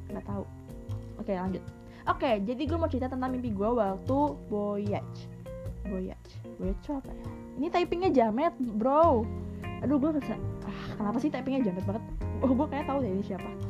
[0.09, 0.45] Nggak tahu.
[1.21, 1.61] Oke lanjut.
[2.09, 5.21] Oke jadi gue mau cerita tentang mimpi gue waktu voyage.
[5.85, 6.33] Voyage?
[6.57, 7.29] Voyage apa ya?
[7.61, 9.29] Ini typingnya jamet bro.
[9.85, 10.33] Aduh gue bisa
[10.65, 12.05] ah, kenapa sih typingnya jamet banget?
[12.41, 13.68] Oh gue kayak tahu deh ini siapa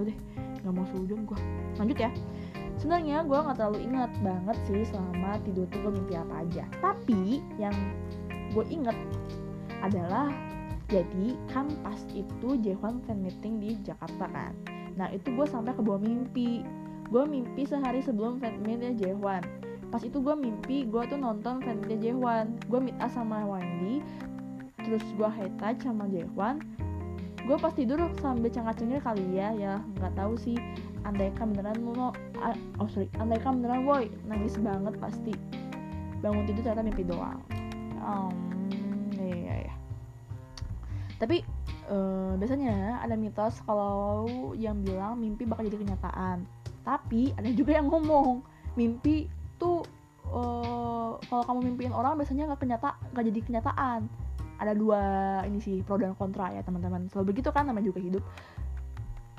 [0.00, 0.18] gak tau deh.
[0.60, 1.38] Nggak mau sujud gue
[1.76, 2.10] lanjut ya.
[2.80, 6.64] Sebenarnya gue nggak terlalu ingat banget sih selama tidur tuh gue mimpi apa aja.
[6.80, 7.76] Tapi yang
[8.56, 8.96] gue inget
[9.84, 10.32] adalah
[10.88, 14.52] jadi kan pas itu Jehwan fan meeting di Jakarta kan.
[14.96, 16.64] Nah itu gue sampai ke bawah mimpi.
[17.10, 19.42] Gue mimpi sehari sebelum fanmeetnya Jehwan.
[19.90, 22.56] Pas itu gue mimpi gue tuh nonton fanmeetnya Jehwan.
[22.70, 24.00] Gue meet up sama Wendy
[24.80, 26.58] terus gue high sama Jehwan
[27.50, 30.54] gue pas tidur sambil cengak-cengir kali ya ya nggak tahu sih
[31.02, 32.14] andaikan beneran lo
[32.78, 35.34] oh sorry andaikan beneran boy nangis banget pasti.
[36.22, 37.42] Bangun tidur ternyata mimpi doang.
[38.06, 38.36] Um,
[39.18, 39.74] ya ya ya
[41.20, 41.44] tapi
[41.92, 44.24] uh, biasanya ada mitos kalau
[44.56, 46.48] yang bilang mimpi bakal jadi kenyataan.
[46.86, 48.40] Tapi ada juga yang ngomong
[48.78, 49.28] mimpi
[49.60, 49.84] tuh
[50.32, 54.00] uh, kalau kamu mimpiin orang biasanya nggak kenyata nggak jadi kenyataan
[54.60, 55.00] ada dua
[55.48, 57.08] ini sih pro dan kontra ya teman-teman.
[57.08, 58.24] Selalu begitu kan namanya juga hidup.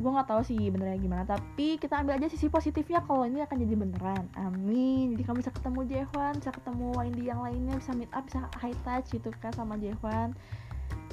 [0.01, 3.53] Gue nggak tahu sih benernya gimana tapi kita ambil aja sisi positifnya kalau ini akan
[3.61, 4.25] jadi beneran.
[4.33, 5.13] Amin.
[5.13, 8.73] Jadi kamu bisa ketemu Jehwan bisa ketemu Windy yang lainnya bisa meet up bisa high
[8.81, 10.33] touch gitu kan sama Jehwan.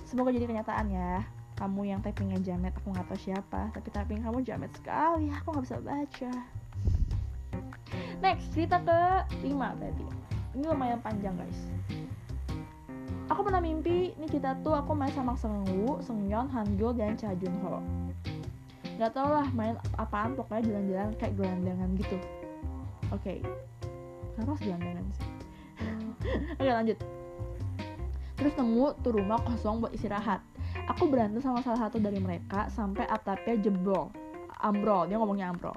[0.09, 1.21] Semoga jadi kenyataan ya.
[1.61, 5.65] Kamu yang typingnya jamet aku nggak tahu siapa tapi typing kamu jamet sekali aku nggak
[5.69, 6.33] bisa baca.
[8.25, 9.01] Next cerita ke
[9.45, 10.07] 5 berarti.
[10.57, 11.61] Ini lumayan panjang guys
[13.29, 17.81] aku pernah mimpi ini kita tuh aku main sama Sengwu, Sengyeon, Hangul, dan Cha Junho
[18.99, 22.19] nggak tau lah main apaan pokoknya jalan-jalan kayak gelandangan gitu.
[23.15, 23.39] Oke.
[23.39, 23.39] Okay.
[24.35, 25.29] kenapa gelandangan sih?
[26.59, 26.99] Oke okay, lanjut.
[28.39, 30.43] Terus nemu tuh rumah kosong buat istirahat.
[30.91, 34.11] Aku berantem sama salah satu dari mereka sampai atapnya jebol
[34.63, 35.77] ambrol dia ngomongnya ambrol.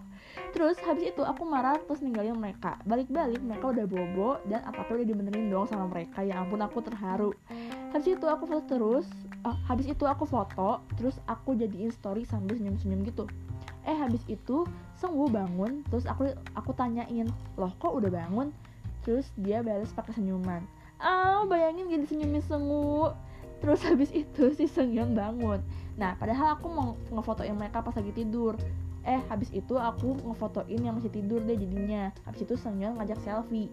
[0.52, 2.80] Terus habis itu aku marah terus ninggalin mereka.
[2.84, 6.26] Balik-balik mereka udah bobo dan apa-apa udah dibenerin dong sama mereka.
[6.26, 7.32] Ya ampun aku terharu.
[7.92, 9.08] Habis itu aku foto terus
[9.46, 13.26] uh, habis itu aku foto terus aku jadiin story sambil senyum-senyum gitu.
[13.86, 14.66] Eh habis itu
[15.02, 17.26] Sengwu bangun terus aku aku tanyain
[17.58, 18.54] loh kok udah bangun?
[19.02, 20.62] Terus dia balas pakai senyuman.
[21.02, 23.10] Ah oh, bayangin gini senyumin Sengwu
[23.62, 25.62] terus habis itu si Sengyeon bangun
[26.02, 28.58] nah padahal aku mau ngefotoin mereka pas lagi tidur.
[29.06, 32.10] Eh habis itu aku ngefotoin yang masih tidur deh jadinya.
[32.26, 33.70] Habis itu Sengyeon ngajak selfie.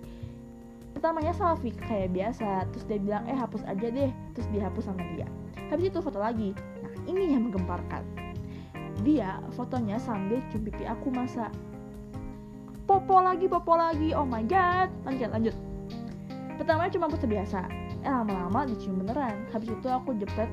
[0.92, 5.24] Pertamanya selfie kayak biasa terus dia bilang eh hapus aja deh terus dihapus sama dia.
[5.72, 6.52] Habis itu foto lagi.
[6.84, 8.04] Nah ini yang menggemparkan.
[9.00, 11.48] Dia fotonya sambil cium pipi aku masa.
[12.84, 14.12] Popo lagi popo lagi.
[14.12, 14.92] Oh my god.
[15.08, 15.56] Lanjut lanjut.
[16.60, 17.68] Pertamanya cuma foto biasa.
[18.04, 19.44] Eh lama-lama dicium beneran.
[19.52, 20.48] Habis itu aku jepret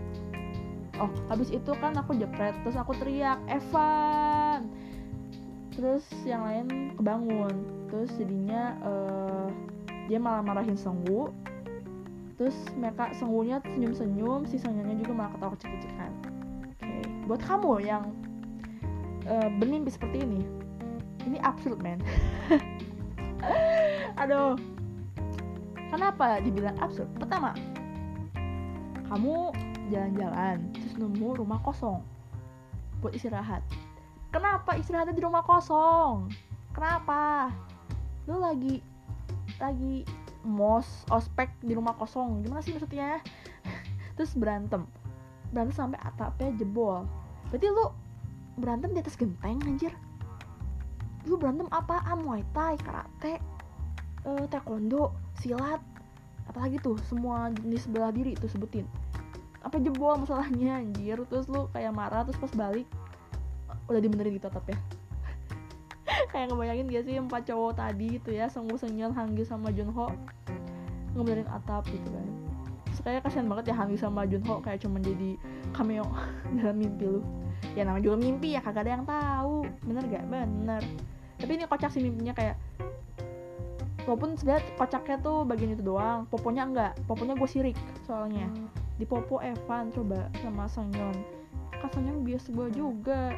[0.99, 4.67] oh habis itu kan aku jepret terus aku teriak Evan!
[5.75, 7.55] Terus yang lain kebangun.
[7.91, 9.47] Terus jadinya uh,
[10.07, 11.35] dia malah marahin Sengwu
[12.35, 16.11] terus mereka Sengwunya senyum-senyum si Sengwunya juga malah ketawa kecil-kecilan.
[16.15, 17.03] Oke okay.
[17.27, 18.03] buat kamu yang
[19.27, 20.43] uh, bermimpi seperti ini
[21.27, 21.99] ini absurd man.
[24.21, 24.55] Aduh.
[25.85, 27.55] Kenapa dibilang absurd pertama
[29.07, 29.53] kamu
[29.89, 32.01] jalan-jalan terus nemu rumah kosong
[33.03, 33.61] buat istirahat.
[34.33, 36.27] Kenapa istirahatnya di rumah kosong?
[36.75, 37.53] Kenapa?
[38.27, 38.83] Lu lagi
[39.61, 40.03] lagi
[40.43, 42.43] mos ospek di rumah kosong.
[42.43, 43.21] Gimana sih maksudnya?
[44.19, 44.83] Terus berantem.
[45.53, 47.07] Berantem sampai atapnya jebol.
[47.53, 47.85] Berarti lu
[48.59, 49.93] berantem di atas genteng anjir.
[51.29, 52.25] Lu berantem apaan?
[52.25, 53.39] Muay thai karate
[54.25, 55.79] uh, taekwondo silat
[56.45, 58.85] apalagi tuh semua jenis bela diri itu sebutin
[59.65, 61.17] apa jebol masalahnya anjir.
[61.25, 62.85] Terus lu kayak marah terus pas balik
[63.89, 64.77] udah dibenerin gitu tetap ya.
[66.31, 70.13] Kayak ngebayangin gak sih empat cowok tadi gitu ya Sungguh Senyal, Hanggi sama Junho
[71.17, 72.27] ngebenerin atap gitu kan.
[72.85, 75.37] Terus kayak kasihan banget ya Hanggi sama Junho kayak cuma jadi
[75.73, 76.05] cameo
[76.61, 77.21] dalam mimpi lu.
[77.73, 79.65] Ya namanya juga mimpi ya kagak ada yang tahu.
[79.85, 80.23] Bener gak?
[80.29, 80.81] Bener.
[81.41, 82.55] Tapi ini kocak sih mimpinya kayak
[84.05, 86.93] walaupun sebenarnya kocaknya tuh bagian itu doang poponya enggak.
[87.09, 88.45] Poponya gue sirik soalnya
[88.95, 91.15] di Popo Evan coba sama Sangyeon
[91.75, 93.35] kan Sangyeon biasa gue juga.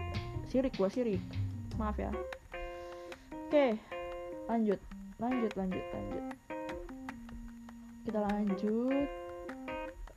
[0.48, 1.22] Sirik gue sirik.
[1.76, 2.14] Maaf ya.
[3.34, 3.76] Oke
[4.48, 4.80] lanjut.
[5.18, 6.24] Lanjut lanjut lanjut.
[8.06, 9.08] Kita lanjut.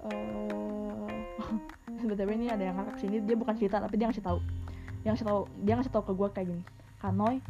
[0.01, 1.05] Uh,
[2.09, 3.21] ini ada yang ngakak sini.
[3.21, 4.41] Dia bukan cerita tapi dia ngasih tahu.
[5.05, 6.65] Dia ngasih tahu dia ngasih tahu ke gue kayak gini.
[7.05, 7.45] Kanoy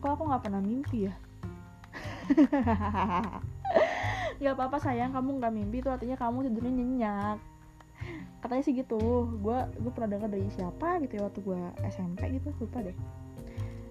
[0.00, 1.14] kok aku nggak pernah mimpi ya
[4.40, 5.76] nggak apa-apa sayang kamu nggak mimpi.
[5.84, 7.38] Itu artinya kamu tidurnya nyenyak.
[8.40, 9.28] Katanya sih gitu.
[9.44, 11.60] Gue gue pernah dengar dari siapa gitu ya waktu gue
[11.92, 12.96] SMP gitu lupa deh.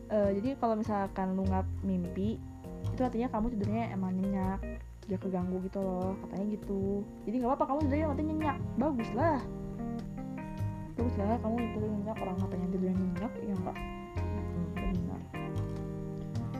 [0.09, 2.41] Uh, jadi kalau misalkan lu nggak mimpi
[2.89, 4.59] itu artinya kamu tidurnya emang nyenyak.
[5.09, 7.01] Gak keganggu gitu loh katanya gitu.
[7.25, 8.57] Jadi nggak apa-apa kamu tidurnya nanti nyenyak.
[8.77, 9.39] Bagus lah.
[10.97, 12.17] Bagus lah kamu tidur nyenyak.
[12.17, 15.09] Orang katanya tidurnya nyenyak ya enggak hmm,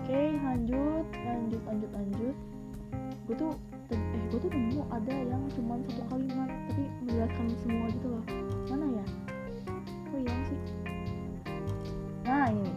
[0.09, 2.35] oke lanjut lanjut lanjut lanjut.
[3.29, 3.53] Gue tuh
[4.29, 8.23] gue tuh nemu ada yang cuma satu kalimat tapi menjelaskan semua gitu loh.
[8.69, 9.05] Mana ya?
[10.13, 10.59] Oh iya sih?
[12.29, 12.73] Nah ini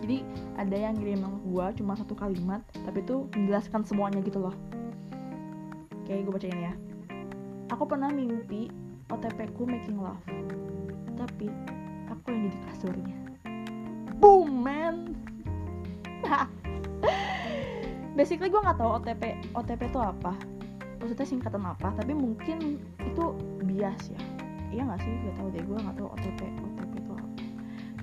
[0.00, 0.16] jadi
[0.56, 4.56] ada yang ngirim ke gue cuma satu kalimat tapi itu menjelaskan semuanya gitu loh.
[6.00, 6.72] Oke gue bacain ya.
[7.68, 8.72] Aku pernah mimpi
[9.12, 10.24] OTP ku making love
[11.20, 11.52] tapi
[12.08, 13.18] aku yang jadi kasurnya.
[14.16, 15.12] Boom man
[18.20, 19.22] basically gue nggak tahu OTP
[19.56, 20.36] OTP itu apa.
[21.00, 23.24] Maksudnya singkatan apa tapi mungkin itu
[23.64, 24.20] bias ya.
[24.68, 25.12] Iya nggak sih?
[25.24, 27.26] Gak tahu deh gue nggak tahu OTP OTP itu apa.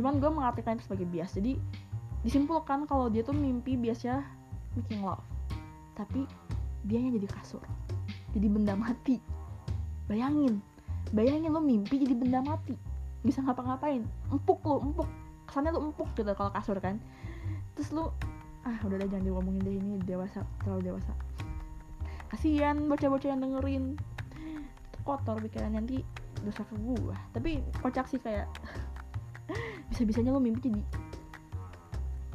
[0.01, 1.37] Cuman gue mengartikan itu sebagai bias.
[1.37, 1.61] Jadi
[2.25, 4.25] disimpulkan kalau dia tuh mimpi biasanya
[4.73, 5.21] making love
[5.93, 6.25] tapi
[6.89, 7.61] dia yang jadi kasur
[8.33, 9.21] jadi benda mati.
[10.05, 10.61] Bayangin
[11.15, 12.77] bayangin lo mimpi jadi benda mati.
[13.25, 14.05] Bisa ngapa-ngapain?
[14.29, 15.09] Empuk lo empuk.
[15.49, 17.01] Kesannya lo empuk gitu kalau kasur kan.
[17.73, 18.13] Terus lo
[18.67, 21.11] ah udah deh jangan diomongin deh ini dewasa terlalu dewasa.
[22.27, 23.95] Kasihan bocah-bocah yang dengerin.
[25.07, 26.03] Kotor pikiran nanti
[26.43, 27.15] dosa ke gua.
[27.31, 28.51] Tapi kocak sih kayak
[29.89, 30.83] bisa-bisanya lo mimpi jadi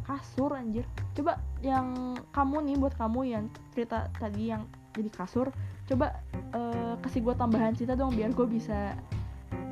[0.08, 0.88] kasur anjir.
[1.12, 3.44] Coba yang kamu nih buat kamu yang
[3.76, 4.64] cerita tadi yang
[4.96, 5.48] jadi kasur
[5.88, 6.20] coba
[6.52, 8.96] uh, kasih gue tambahan cerita dong biar gue bisa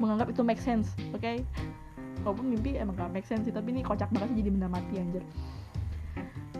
[0.00, 1.20] menganggap itu make sense oke?
[1.20, 1.44] Okay?
[2.20, 5.00] walaupun mimpi emang gak make sense sih tapi ini kocak banget sih jadi benda mati
[5.00, 5.24] anjir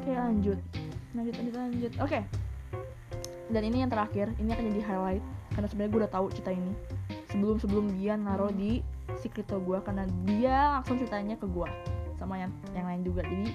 [0.00, 0.56] oke lanjut.
[1.12, 1.92] Lanjut lanjut lanjut.
[2.00, 2.08] Oke.
[2.08, 2.24] Okay.
[3.50, 4.32] dan ini yang terakhir.
[4.40, 6.72] Ini akan jadi highlight karena sebenarnya gue udah tahu cerita ini.
[7.28, 8.80] Sebelum sebelum dia naruh di
[9.20, 11.68] secret gue karena dia langsung ceritanya ke gue
[12.16, 13.20] sama yang yang lain juga.
[13.28, 13.52] Jadi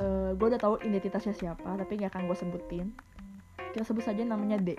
[0.00, 2.86] uh, eh, gue udah tahu identitasnya siapa tapi gak akan gue sebutin.
[3.76, 4.72] Kita sebut saja namanya D.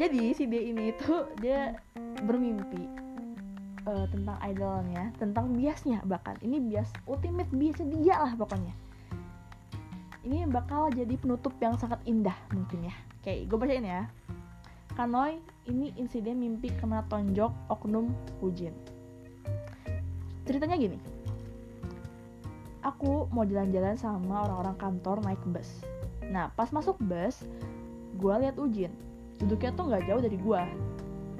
[0.00, 1.78] Jadi si D ini itu dia
[2.20, 2.99] bermimpi
[3.86, 6.36] uh, tentang idolnya tentang biasnya bahkan.
[6.40, 8.74] Ini bias ultimate biasnya dia lah pokoknya.
[10.20, 12.94] Ini bakal jadi penutup yang sangat indah mungkin ya.
[13.20, 14.08] Oke gue bacain ya.
[14.98, 15.40] Kanoi
[15.70, 18.12] ini insiden mimpi kena tonjok oknum
[18.44, 18.74] Ujin.
[20.44, 20.98] Ceritanya gini.
[22.80, 25.84] Aku mau jalan-jalan sama orang-orang kantor naik bus.
[26.28, 27.44] Nah pas masuk bus
[28.20, 28.92] gue lihat Ujin.
[29.40, 30.62] Duduknya tuh nggak jauh dari gue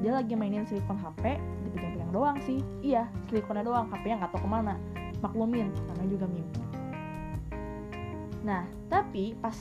[0.01, 2.61] dia lagi mainin silikon HP dipegang-pegang doang sih.
[2.85, 4.75] Iya silikonnya doang HP-nya nggak tahu ke mana.
[5.21, 6.71] Maklumin namanya juga mimpi
[8.41, 9.57] nah tapi pas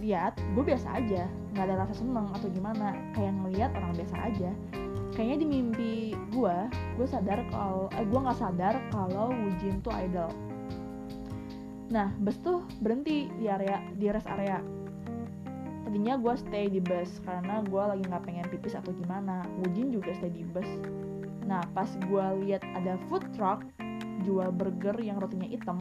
[0.00, 1.24] lihat gue biasa aja.
[1.56, 2.92] Nggak ada rasa seneng atau gimana.
[3.16, 4.50] Kayak ngeliat orang biasa aja.
[5.16, 5.92] Kayaknya di mimpi
[6.32, 6.56] gue
[7.00, 10.30] gue sadar kalau eh, gue nggak sadar kalau Wujin tuh idol.
[11.88, 14.60] Nah bus tuh berhenti di area di rest area.
[15.86, 19.48] Tadinya gue stay di bus karena gue lagi nggak pengen pipis atau gimana.
[19.64, 20.68] Wujin juga stay di bus
[21.46, 23.62] nah pas gue lihat ada food truck
[24.26, 25.78] jual burger yang rotinya hitam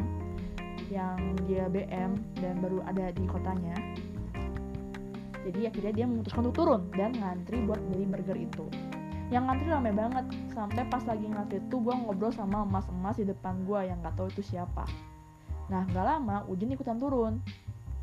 [0.94, 1.18] yang
[1.50, 3.74] dia BM dan baru ada di kotanya
[5.46, 8.66] jadi akhirnya dia memutuskan untuk turun dan ngantri buat beli burger itu.
[9.30, 10.26] Yang ngantri rame banget
[10.58, 14.28] sampai pas lagi ngantri tuh gue ngobrol sama emas-emas di depan gue yang gak tahu
[14.34, 14.90] itu siapa.
[15.70, 17.46] Nah gak lama Ujin ikutan turun.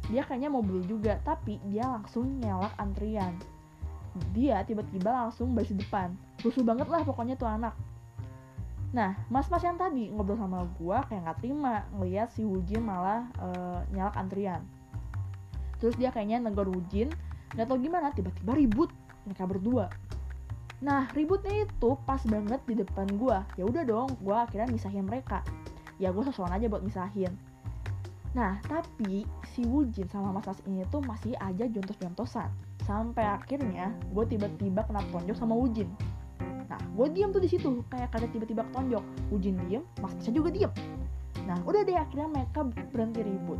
[0.06, 3.34] Dia kayaknya mau beli juga tapi dia langsung nyelak antrian.
[4.30, 7.74] Dia tiba-tiba langsung balik depan rusuh banget lah pokoknya tuh anak.
[8.92, 13.80] Nah mas-mas yang tadi ngobrol sama gue kayak nggak terima ngeliat si Wujin malah uh,
[13.94, 14.62] nyalak antrian.
[15.80, 17.08] Terus dia kayaknya negor Wujin
[17.56, 18.90] nggak tau gimana tiba-tiba ribut
[19.24, 19.86] mereka berdua.
[20.82, 25.40] Nah ributnya itu pas banget di depan gue ya udah dong gue akhirnya misahin mereka.
[25.96, 27.32] Ya gue sesuatu aja buat misahin.
[28.32, 32.48] Nah, tapi si Wujin sama Mas Mas ini tuh masih aja jontos-jontosan.
[32.88, 35.88] Sampai akhirnya gue tiba-tiba kena tonjok sama Wujin.
[36.92, 39.04] Gue diem tuh di situ, kayak kada tiba-tiba ketonjok.
[39.32, 40.68] Wujin diem, Mas Mas juga diem.
[41.48, 43.58] Nah, udah deh akhirnya mereka berhenti ribut.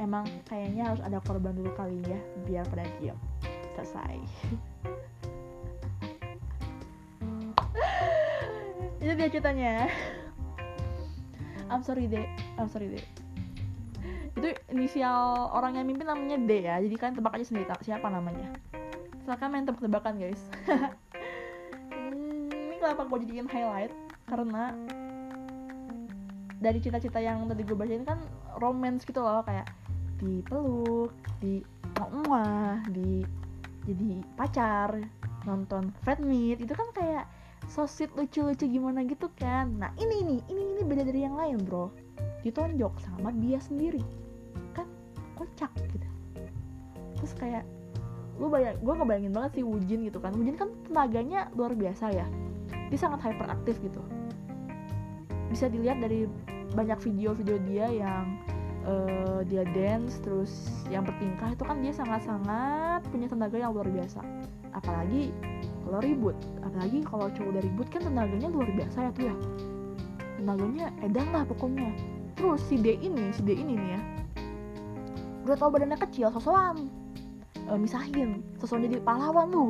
[0.00, 3.18] Emang kayaknya harus ada korban dulu kali ya, biar pada diem.
[3.76, 4.16] Selesai.
[9.04, 9.92] Itu dia ceritanya.
[11.68, 12.24] I'm sorry deh,
[12.56, 13.04] I'm sorry deh
[14.34, 18.50] itu inisial orang yang mimpin namanya D ya jadi kalian tebak aja sendiri siapa namanya
[19.22, 20.42] silakan main tebak-tebakan guys
[22.84, 23.92] kenapa gue jadiin highlight?
[24.28, 24.76] Karena
[26.60, 28.20] dari cita-cita yang tadi gue bacain kan
[28.60, 29.72] romance gitu loh kayak
[30.20, 31.64] dipeluk di
[31.96, 33.24] muah di
[33.88, 35.00] jadi pacar
[35.48, 37.24] nonton Fred Meet itu kan kayak
[37.68, 39.80] so sweet lucu-lucu gimana gitu kan.
[39.80, 41.88] Nah ini ini ini ini beda dari yang lain bro.
[42.44, 44.04] Ditonjok sama dia sendiri.
[45.34, 46.08] Kocak gitu.
[47.16, 47.64] Terus kayak
[48.36, 50.36] lu bayang gue ngebayangin banget sih Wujin gitu kan.
[50.36, 52.28] Wujin kan tenaganya luar biasa ya
[52.90, 54.00] dia sangat hyperaktif gitu.
[55.48, 56.26] Bisa dilihat dari
[56.74, 58.38] banyak video-video dia yang
[58.84, 64.20] uh, dia dance terus yang bertingkah itu kan dia sangat-sangat punya tenaga yang luar biasa.
[64.74, 65.30] Apalagi
[65.86, 69.36] kalau ribut apalagi kalau cowok udah ribut kan tenaganya luar biasa ya tuh ya.
[70.42, 71.94] Tenaganya edan lah pokoknya.
[72.34, 74.00] Terus si D ini si D ini nih ya.
[75.46, 77.03] Udah tau badannya kecil sosokan
[77.68, 78.44] uh, misahin.
[78.60, 79.66] Sesuatu jadi pahlawan lu.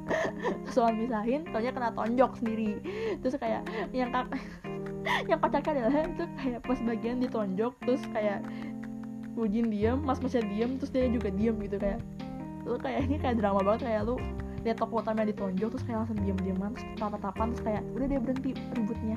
[0.68, 2.80] Sesuatu misahin taunya kena tonjok sendiri.
[3.20, 3.62] Terus kayak
[3.92, 4.28] yang kak
[5.30, 8.44] yang kocaknya adalah itu kayak pas bagian ditonjok terus kayak
[9.38, 12.02] Ujin diem, mas masnya diem, terus dia juga diem gitu kayak
[12.66, 14.20] lu kayak ini kayak drama banget kayak lu
[14.66, 18.20] lihat tokoh utamanya ditonjok terus kayak langsung diem dieman terus tatap-tatapan terus kayak udah dia
[18.20, 19.16] berhenti ributnya.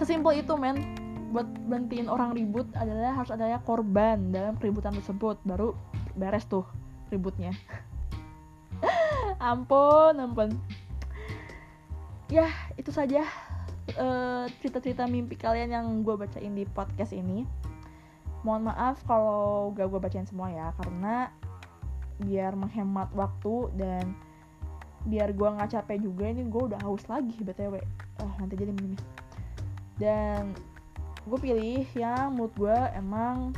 [0.00, 0.76] Sesimpel itu men.
[1.32, 5.40] Buat berhentiin orang ribut adalah harus adanya korban dalam keributan tersebut.
[5.48, 5.72] Baru
[6.12, 6.68] beres tuh
[7.12, 7.52] ributnya.
[9.52, 10.56] Ampun ampun.
[12.32, 12.48] Ya
[12.80, 13.28] itu saja
[14.00, 17.44] uh, cerita-cerita mimpi kalian yang gue bacain di podcast ini.
[18.42, 21.30] Mohon maaf kalau gak gue bacain semua ya karena
[22.22, 24.14] biar menghemat waktu dan
[25.02, 27.82] biar gue nggak capek juga ini gue udah haus lagi btw
[28.22, 28.94] oh nanti jadi minum
[29.98, 30.54] dan
[31.26, 33.50] gue pilih yang mood gue emang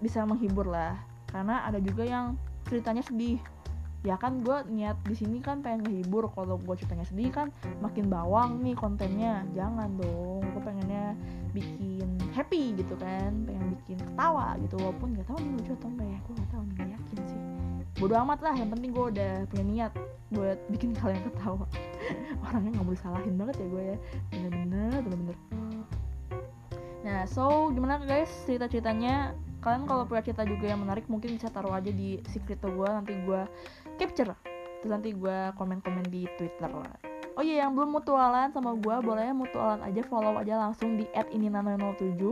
[0.00, 0.96] bisa menghibur lah
[1.28, 2.36] karena ada juga yang
[2.66, 3.38] ceritanya sedih.
[4.06, 6.30] Ya kan gue niat di sini kan pengen ngehibur.
[6.30, 7.50] Kalau gue ceritanya sedih kan
[7.82, 9.42] makin bawang nih kontennya.
[9.56, 11.18] Jangan dong gue pengennya
[11.50, 13.34] bikin happy gitu kan.
[13.46, 14.78] Pengen bikin ketawa gitu.
[14.78, 16.18] Walaupun nggak tahu nih lucu atau enggak ya.
[16.22, 17.40] Gue nggak tahu nih yakin sih.
[17.96, 19.92] Bodo amat lah yang penting gue udah punya niat
[20.30, 21.66] buat bikin kalian ketawa.
[22.46, 23.96] Orangnya nggak boleh salahin banget ya gue ya.
[24.30, 25.38] Bener-bener bener-bener.
[27.02, 29.34] Nah so gimana guys cerita ceritanya
[29.66, 33.18] kalian kalau punya cerita juga yang menarik mungkin bisa taruh aja di secret gue nanti
[33.18, 33.42] gue
[33.98, 34.30] capture.
[34.78, 36.94] Terus nanti gue komen-komen di twitter lah.
[37.34, 42.22] Oh iya yang belum mutualan sama gue boleh mutualan aja follow aja langsung di @ininano07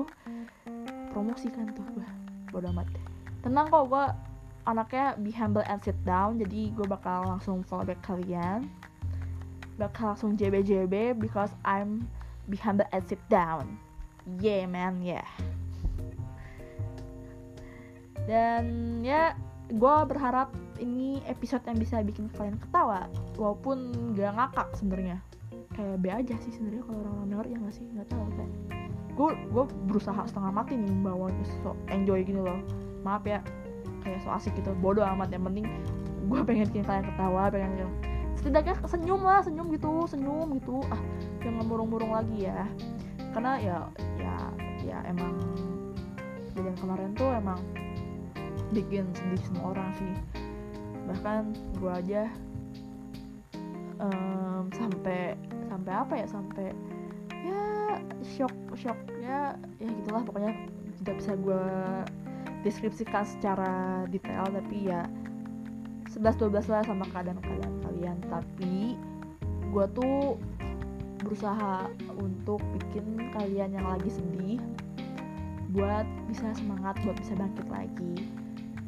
[1.11, 2.07] promosikan tuh gue
[2.55, 2.87] bodo amat.
[3.43, 4.05] Tenang kok gue
[4.71, 8.71] anaknya be humble and sit down jadi gue bakal langsung follow back kalian.
[9.75, 12.07] Bakal langsung JB-JB because I'm
[12.47, 13.75] be humble and sit down.
[14.39, 15.27] Yeah man yeah
[18.25, 18.65] dan
[19.05, 19.37] ya
[19.73, 20.53] gue berharap
[20.83, 23.09] ini episode yang bisa bikin kalian ketawa
[23.41, 25.19] walaupun gak ngakak sebenarnya.
[25.75, 27.87] Kayak B aja sih sebenarnya kalau orang-orang denger ya nggak sih?
[27.95, 28.53] Nggak tahu kayak
[29.15, 32.61] gue gue berusaha setengah mati nih membawanya so enjoy gitu loh.
[33.03, 33.43] Maaf ya
[34.07, 34.71] kayak so asik gitu.
[34.79, 35.67] Bodoh amat yang penting
[36.31, 37.91] gue pengen bikin kalian ketawa pengen
[38.35, 40.83] setidaknya senyum lah senyum gitu senyum gitu.
[40.91, 41.01] Ah
[41.43, 42.67] jangan murung-murung lagi ya.
[43.35, 43.77] Karena ya
[44.21, 44.37] ya
[44.87, 45.35] ya emang
[46.55, 47.59] kejadian kemarin tuh emang
[48.75, 50.13] bikin sedih semua orang sih.
[51.07, 51.43] Bahkan
[51.79, 52.23] gue aja
[54.03, 55.39] um, sampai
[55.71, 56.67] sampai apa ya sampai
[57.45, 57.63] ya
[58.35, 60.53] shock shock ya ya gitulah pokoknya
[61.03, 61.65] tidak bisa gue
[62.65, 65.07] deskripsikan secara detail tapi ya
[66.11, 68.17] 11-12 lah sama keadaan-keadaan kalian.
[68.31, 68.99] Tapi
[69.71, 70.39] gue tuh
[71.25, 71.89] berusaha
[72.21, 74.61] untuk bikin kalian yang lagi sedih
[75.75, 78.44] buat bisa semangat buat bisa bangkit lagi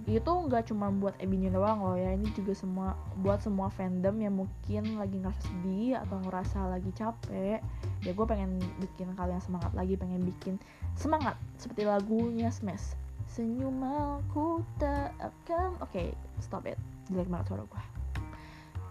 [0.07, 4.39] itu nggak cuma buat Ebinyo doang loh ya ini juga semua buat semua fandom yang
[4.39, 7.59] mungkin lagi ngerasa sedih atau ngerasa lagi capek.
[8.07, 10.63] Ya gue pengen bikin kalian semangat lagi pengen bikin
[10.95, 12.95] semangat seperti lagunya Smash.
[13.27, 16.79] Senyum aku tak akan oke okay, stop it.
[17.11, 17.97] Jelek banget suara gue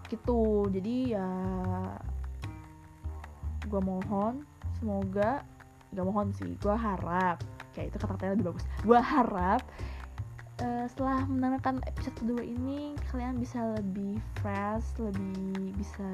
[0.06, 1.28] gitu jadi ya
[3.66, 4.46] gue mohon
[4.78, 5.42] semoga
[5.94, 7.40] gak mohon sih gue harap.
[7.74, 8.64] Kayak itu kata-katanya lebih bagus.
[8.84, 9.60] Gue harap
[10.62, 16.08] uh, setelah mendengarkan episode kedua ini kalian bisa lebih fresh lebih bisa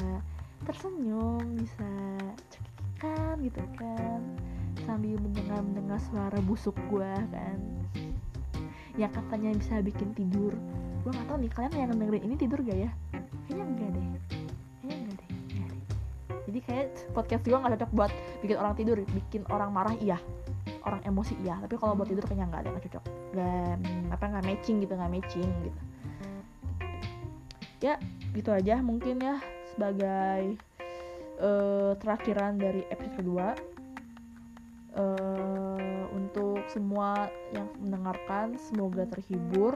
[0.67, 1.91] tersenyum bisa
[2.51, 4.21] cekikikan gitu kan.
[4.83, 7.59] Sambil mendengar mendengar suara busuk gue kan.
[8.99, 10.55] Yang katanya bisa bikin tidur.
[11.03, 12.91] Gue gak tau nih kalian yang dengerin ini tidur gak ya?
[13.47, 14.07] Kayaknya enggak deh.
[14.83, 15.83] Kayaknya enggak deh, enggak deh.
[16.51, 18.13] jadi kayak podcast gue gak cocok buat
[18.43, 20.19] bikin orang tidur bikin orang marah iya
[20.85, 21.59] orang emosi iya.
[21.61, 23.05] Tapi kalau buat tidur kayaknya nggak ada nggak cocok.
[23.35, 23.75] Nggak
[24.13, 25.81] apa nggak matching gitu nggak matching gitu.
[27.83, 27.95] Ya
[28.33, 29.37] gitu aja mungkin ya
[29.75, 30.57] sebagai
[31.43, 33.49] uh, terakhiran dari episode kedua.
[34.93, 39.75] Uh, untuk semua yang mendengarkan semoga terhibur.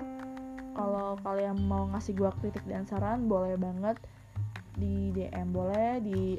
[0.76, 3.96] Kalau kalian mau ngasih gua kritik dan saran boleh banget
[4.76, 6.36] di DM boleh di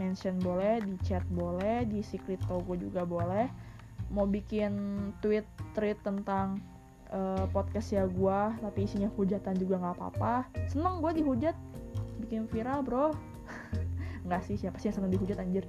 [0.00, 3.46] mention boleh di chat boleh di secret gue juga boleh
[4.14, 4.72] mau bikin
[5.18, 5.44] tweet
[5.74, 6.62] tweet tentang
[7.10, 10.34] uh, podcast ya gue tapi isinya hujatan juga nggak apa-apa.
[10.70, 11.58] Seneng gue dihujat
[12.22, 13.10] bikin viral bro.
[14.26, 15.66] Nggak sih siapa sih yang seneng dihujat anjir?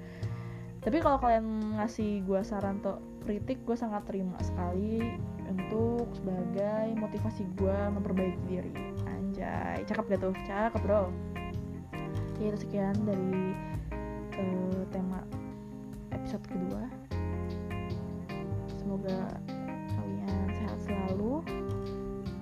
[0.80, 5.18] Tapi kalau kalian ngasih gue saran atau kritik gue sangat terima sekali
[5.50, 8.74] untuk sebagai motivasi gue memperbaiki diri.
[9.10, 10.36] Anjay cakep gak tuh?
[10.46, 11.10] Cakep bro.
[12.38, 13.58] Ya sekian dari
[14.38, 15.26] uh, tema
[16.14, 17.05] episode kedua
[18.96, 19.28] semoga
[19.92, 21.44] kalian sehat selalu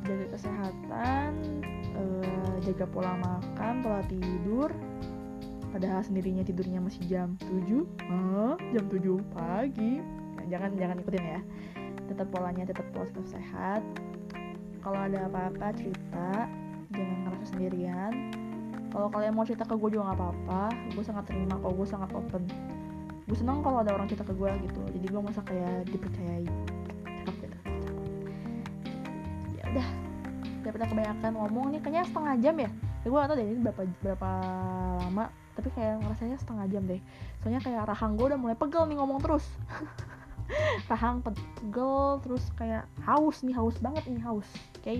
[0.05, 1.29] jaga kesehatan
[1.97, 4.69] uh, ngejaga pola makan pola tidur.
[5.73, 8.53] Padahal sendirinya tidurnya masih jam 7 Hah?
[8.69, 9.01] jam 7
[9.33, 9.97] pagi.
[10.37, 11.41] Nah, jangan jangan ikutin ya.
[12.05, 13.81] Tetap polanya tetap pola tetap sehat.
[14.85, 16.45] Kalau ada apa-apa cerita.
[16.93, 18.13] Jangan ngerasa sendirian.
[18.93, 20.63] Kalau kalian mau cerita ke gue juga nggak apa-apa.
[20.93, 22.45] Gue sangat terima kok gue sangat open
[23.23, 24.81] gue senang kalau ada orang cerita ke gue gitu.
[24.99, 26.47] Jadi gue masa kayak dipercayai.
[27.23, 27.57] Cakep gitu.
[29.59, 29.87] Ya udah.
[30.63, 32.69] Daripada kebanyakan ngomong nih kayaknya setengah jam ya.
[33.03, 34.29] Ya gue gak tau deh ini berapa berapa
[35.07, 37.01] lama tapi kayak ngerasanya setengah jam deh.
[37.43, 39.45] Soalnya kayak rahang gue udah mulai pegel nih ngomong terus.
[40.91, 44.45] Rahang pegel terus kayak haus nih haus banget nih haus.
[44.75, 44.99] Oke?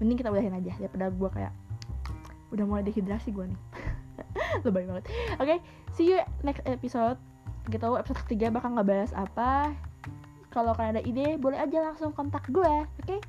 [0.00, 1.52] mending kita udahin aja daripada gue kayak
[2.50, 3.60] udah mulai dehidrasi gue nih.
[4.64, 5.04] Lebay banget.
[5.38, 5.58] Oke okay,
[5.92, 7.20] see you next episode
[7.70, 9.72] gitu episode ketiga bakal ngebahas apa
[10.50, 13.20] kalau kalian ada ide boleh aja langsung kontak gue oke okay?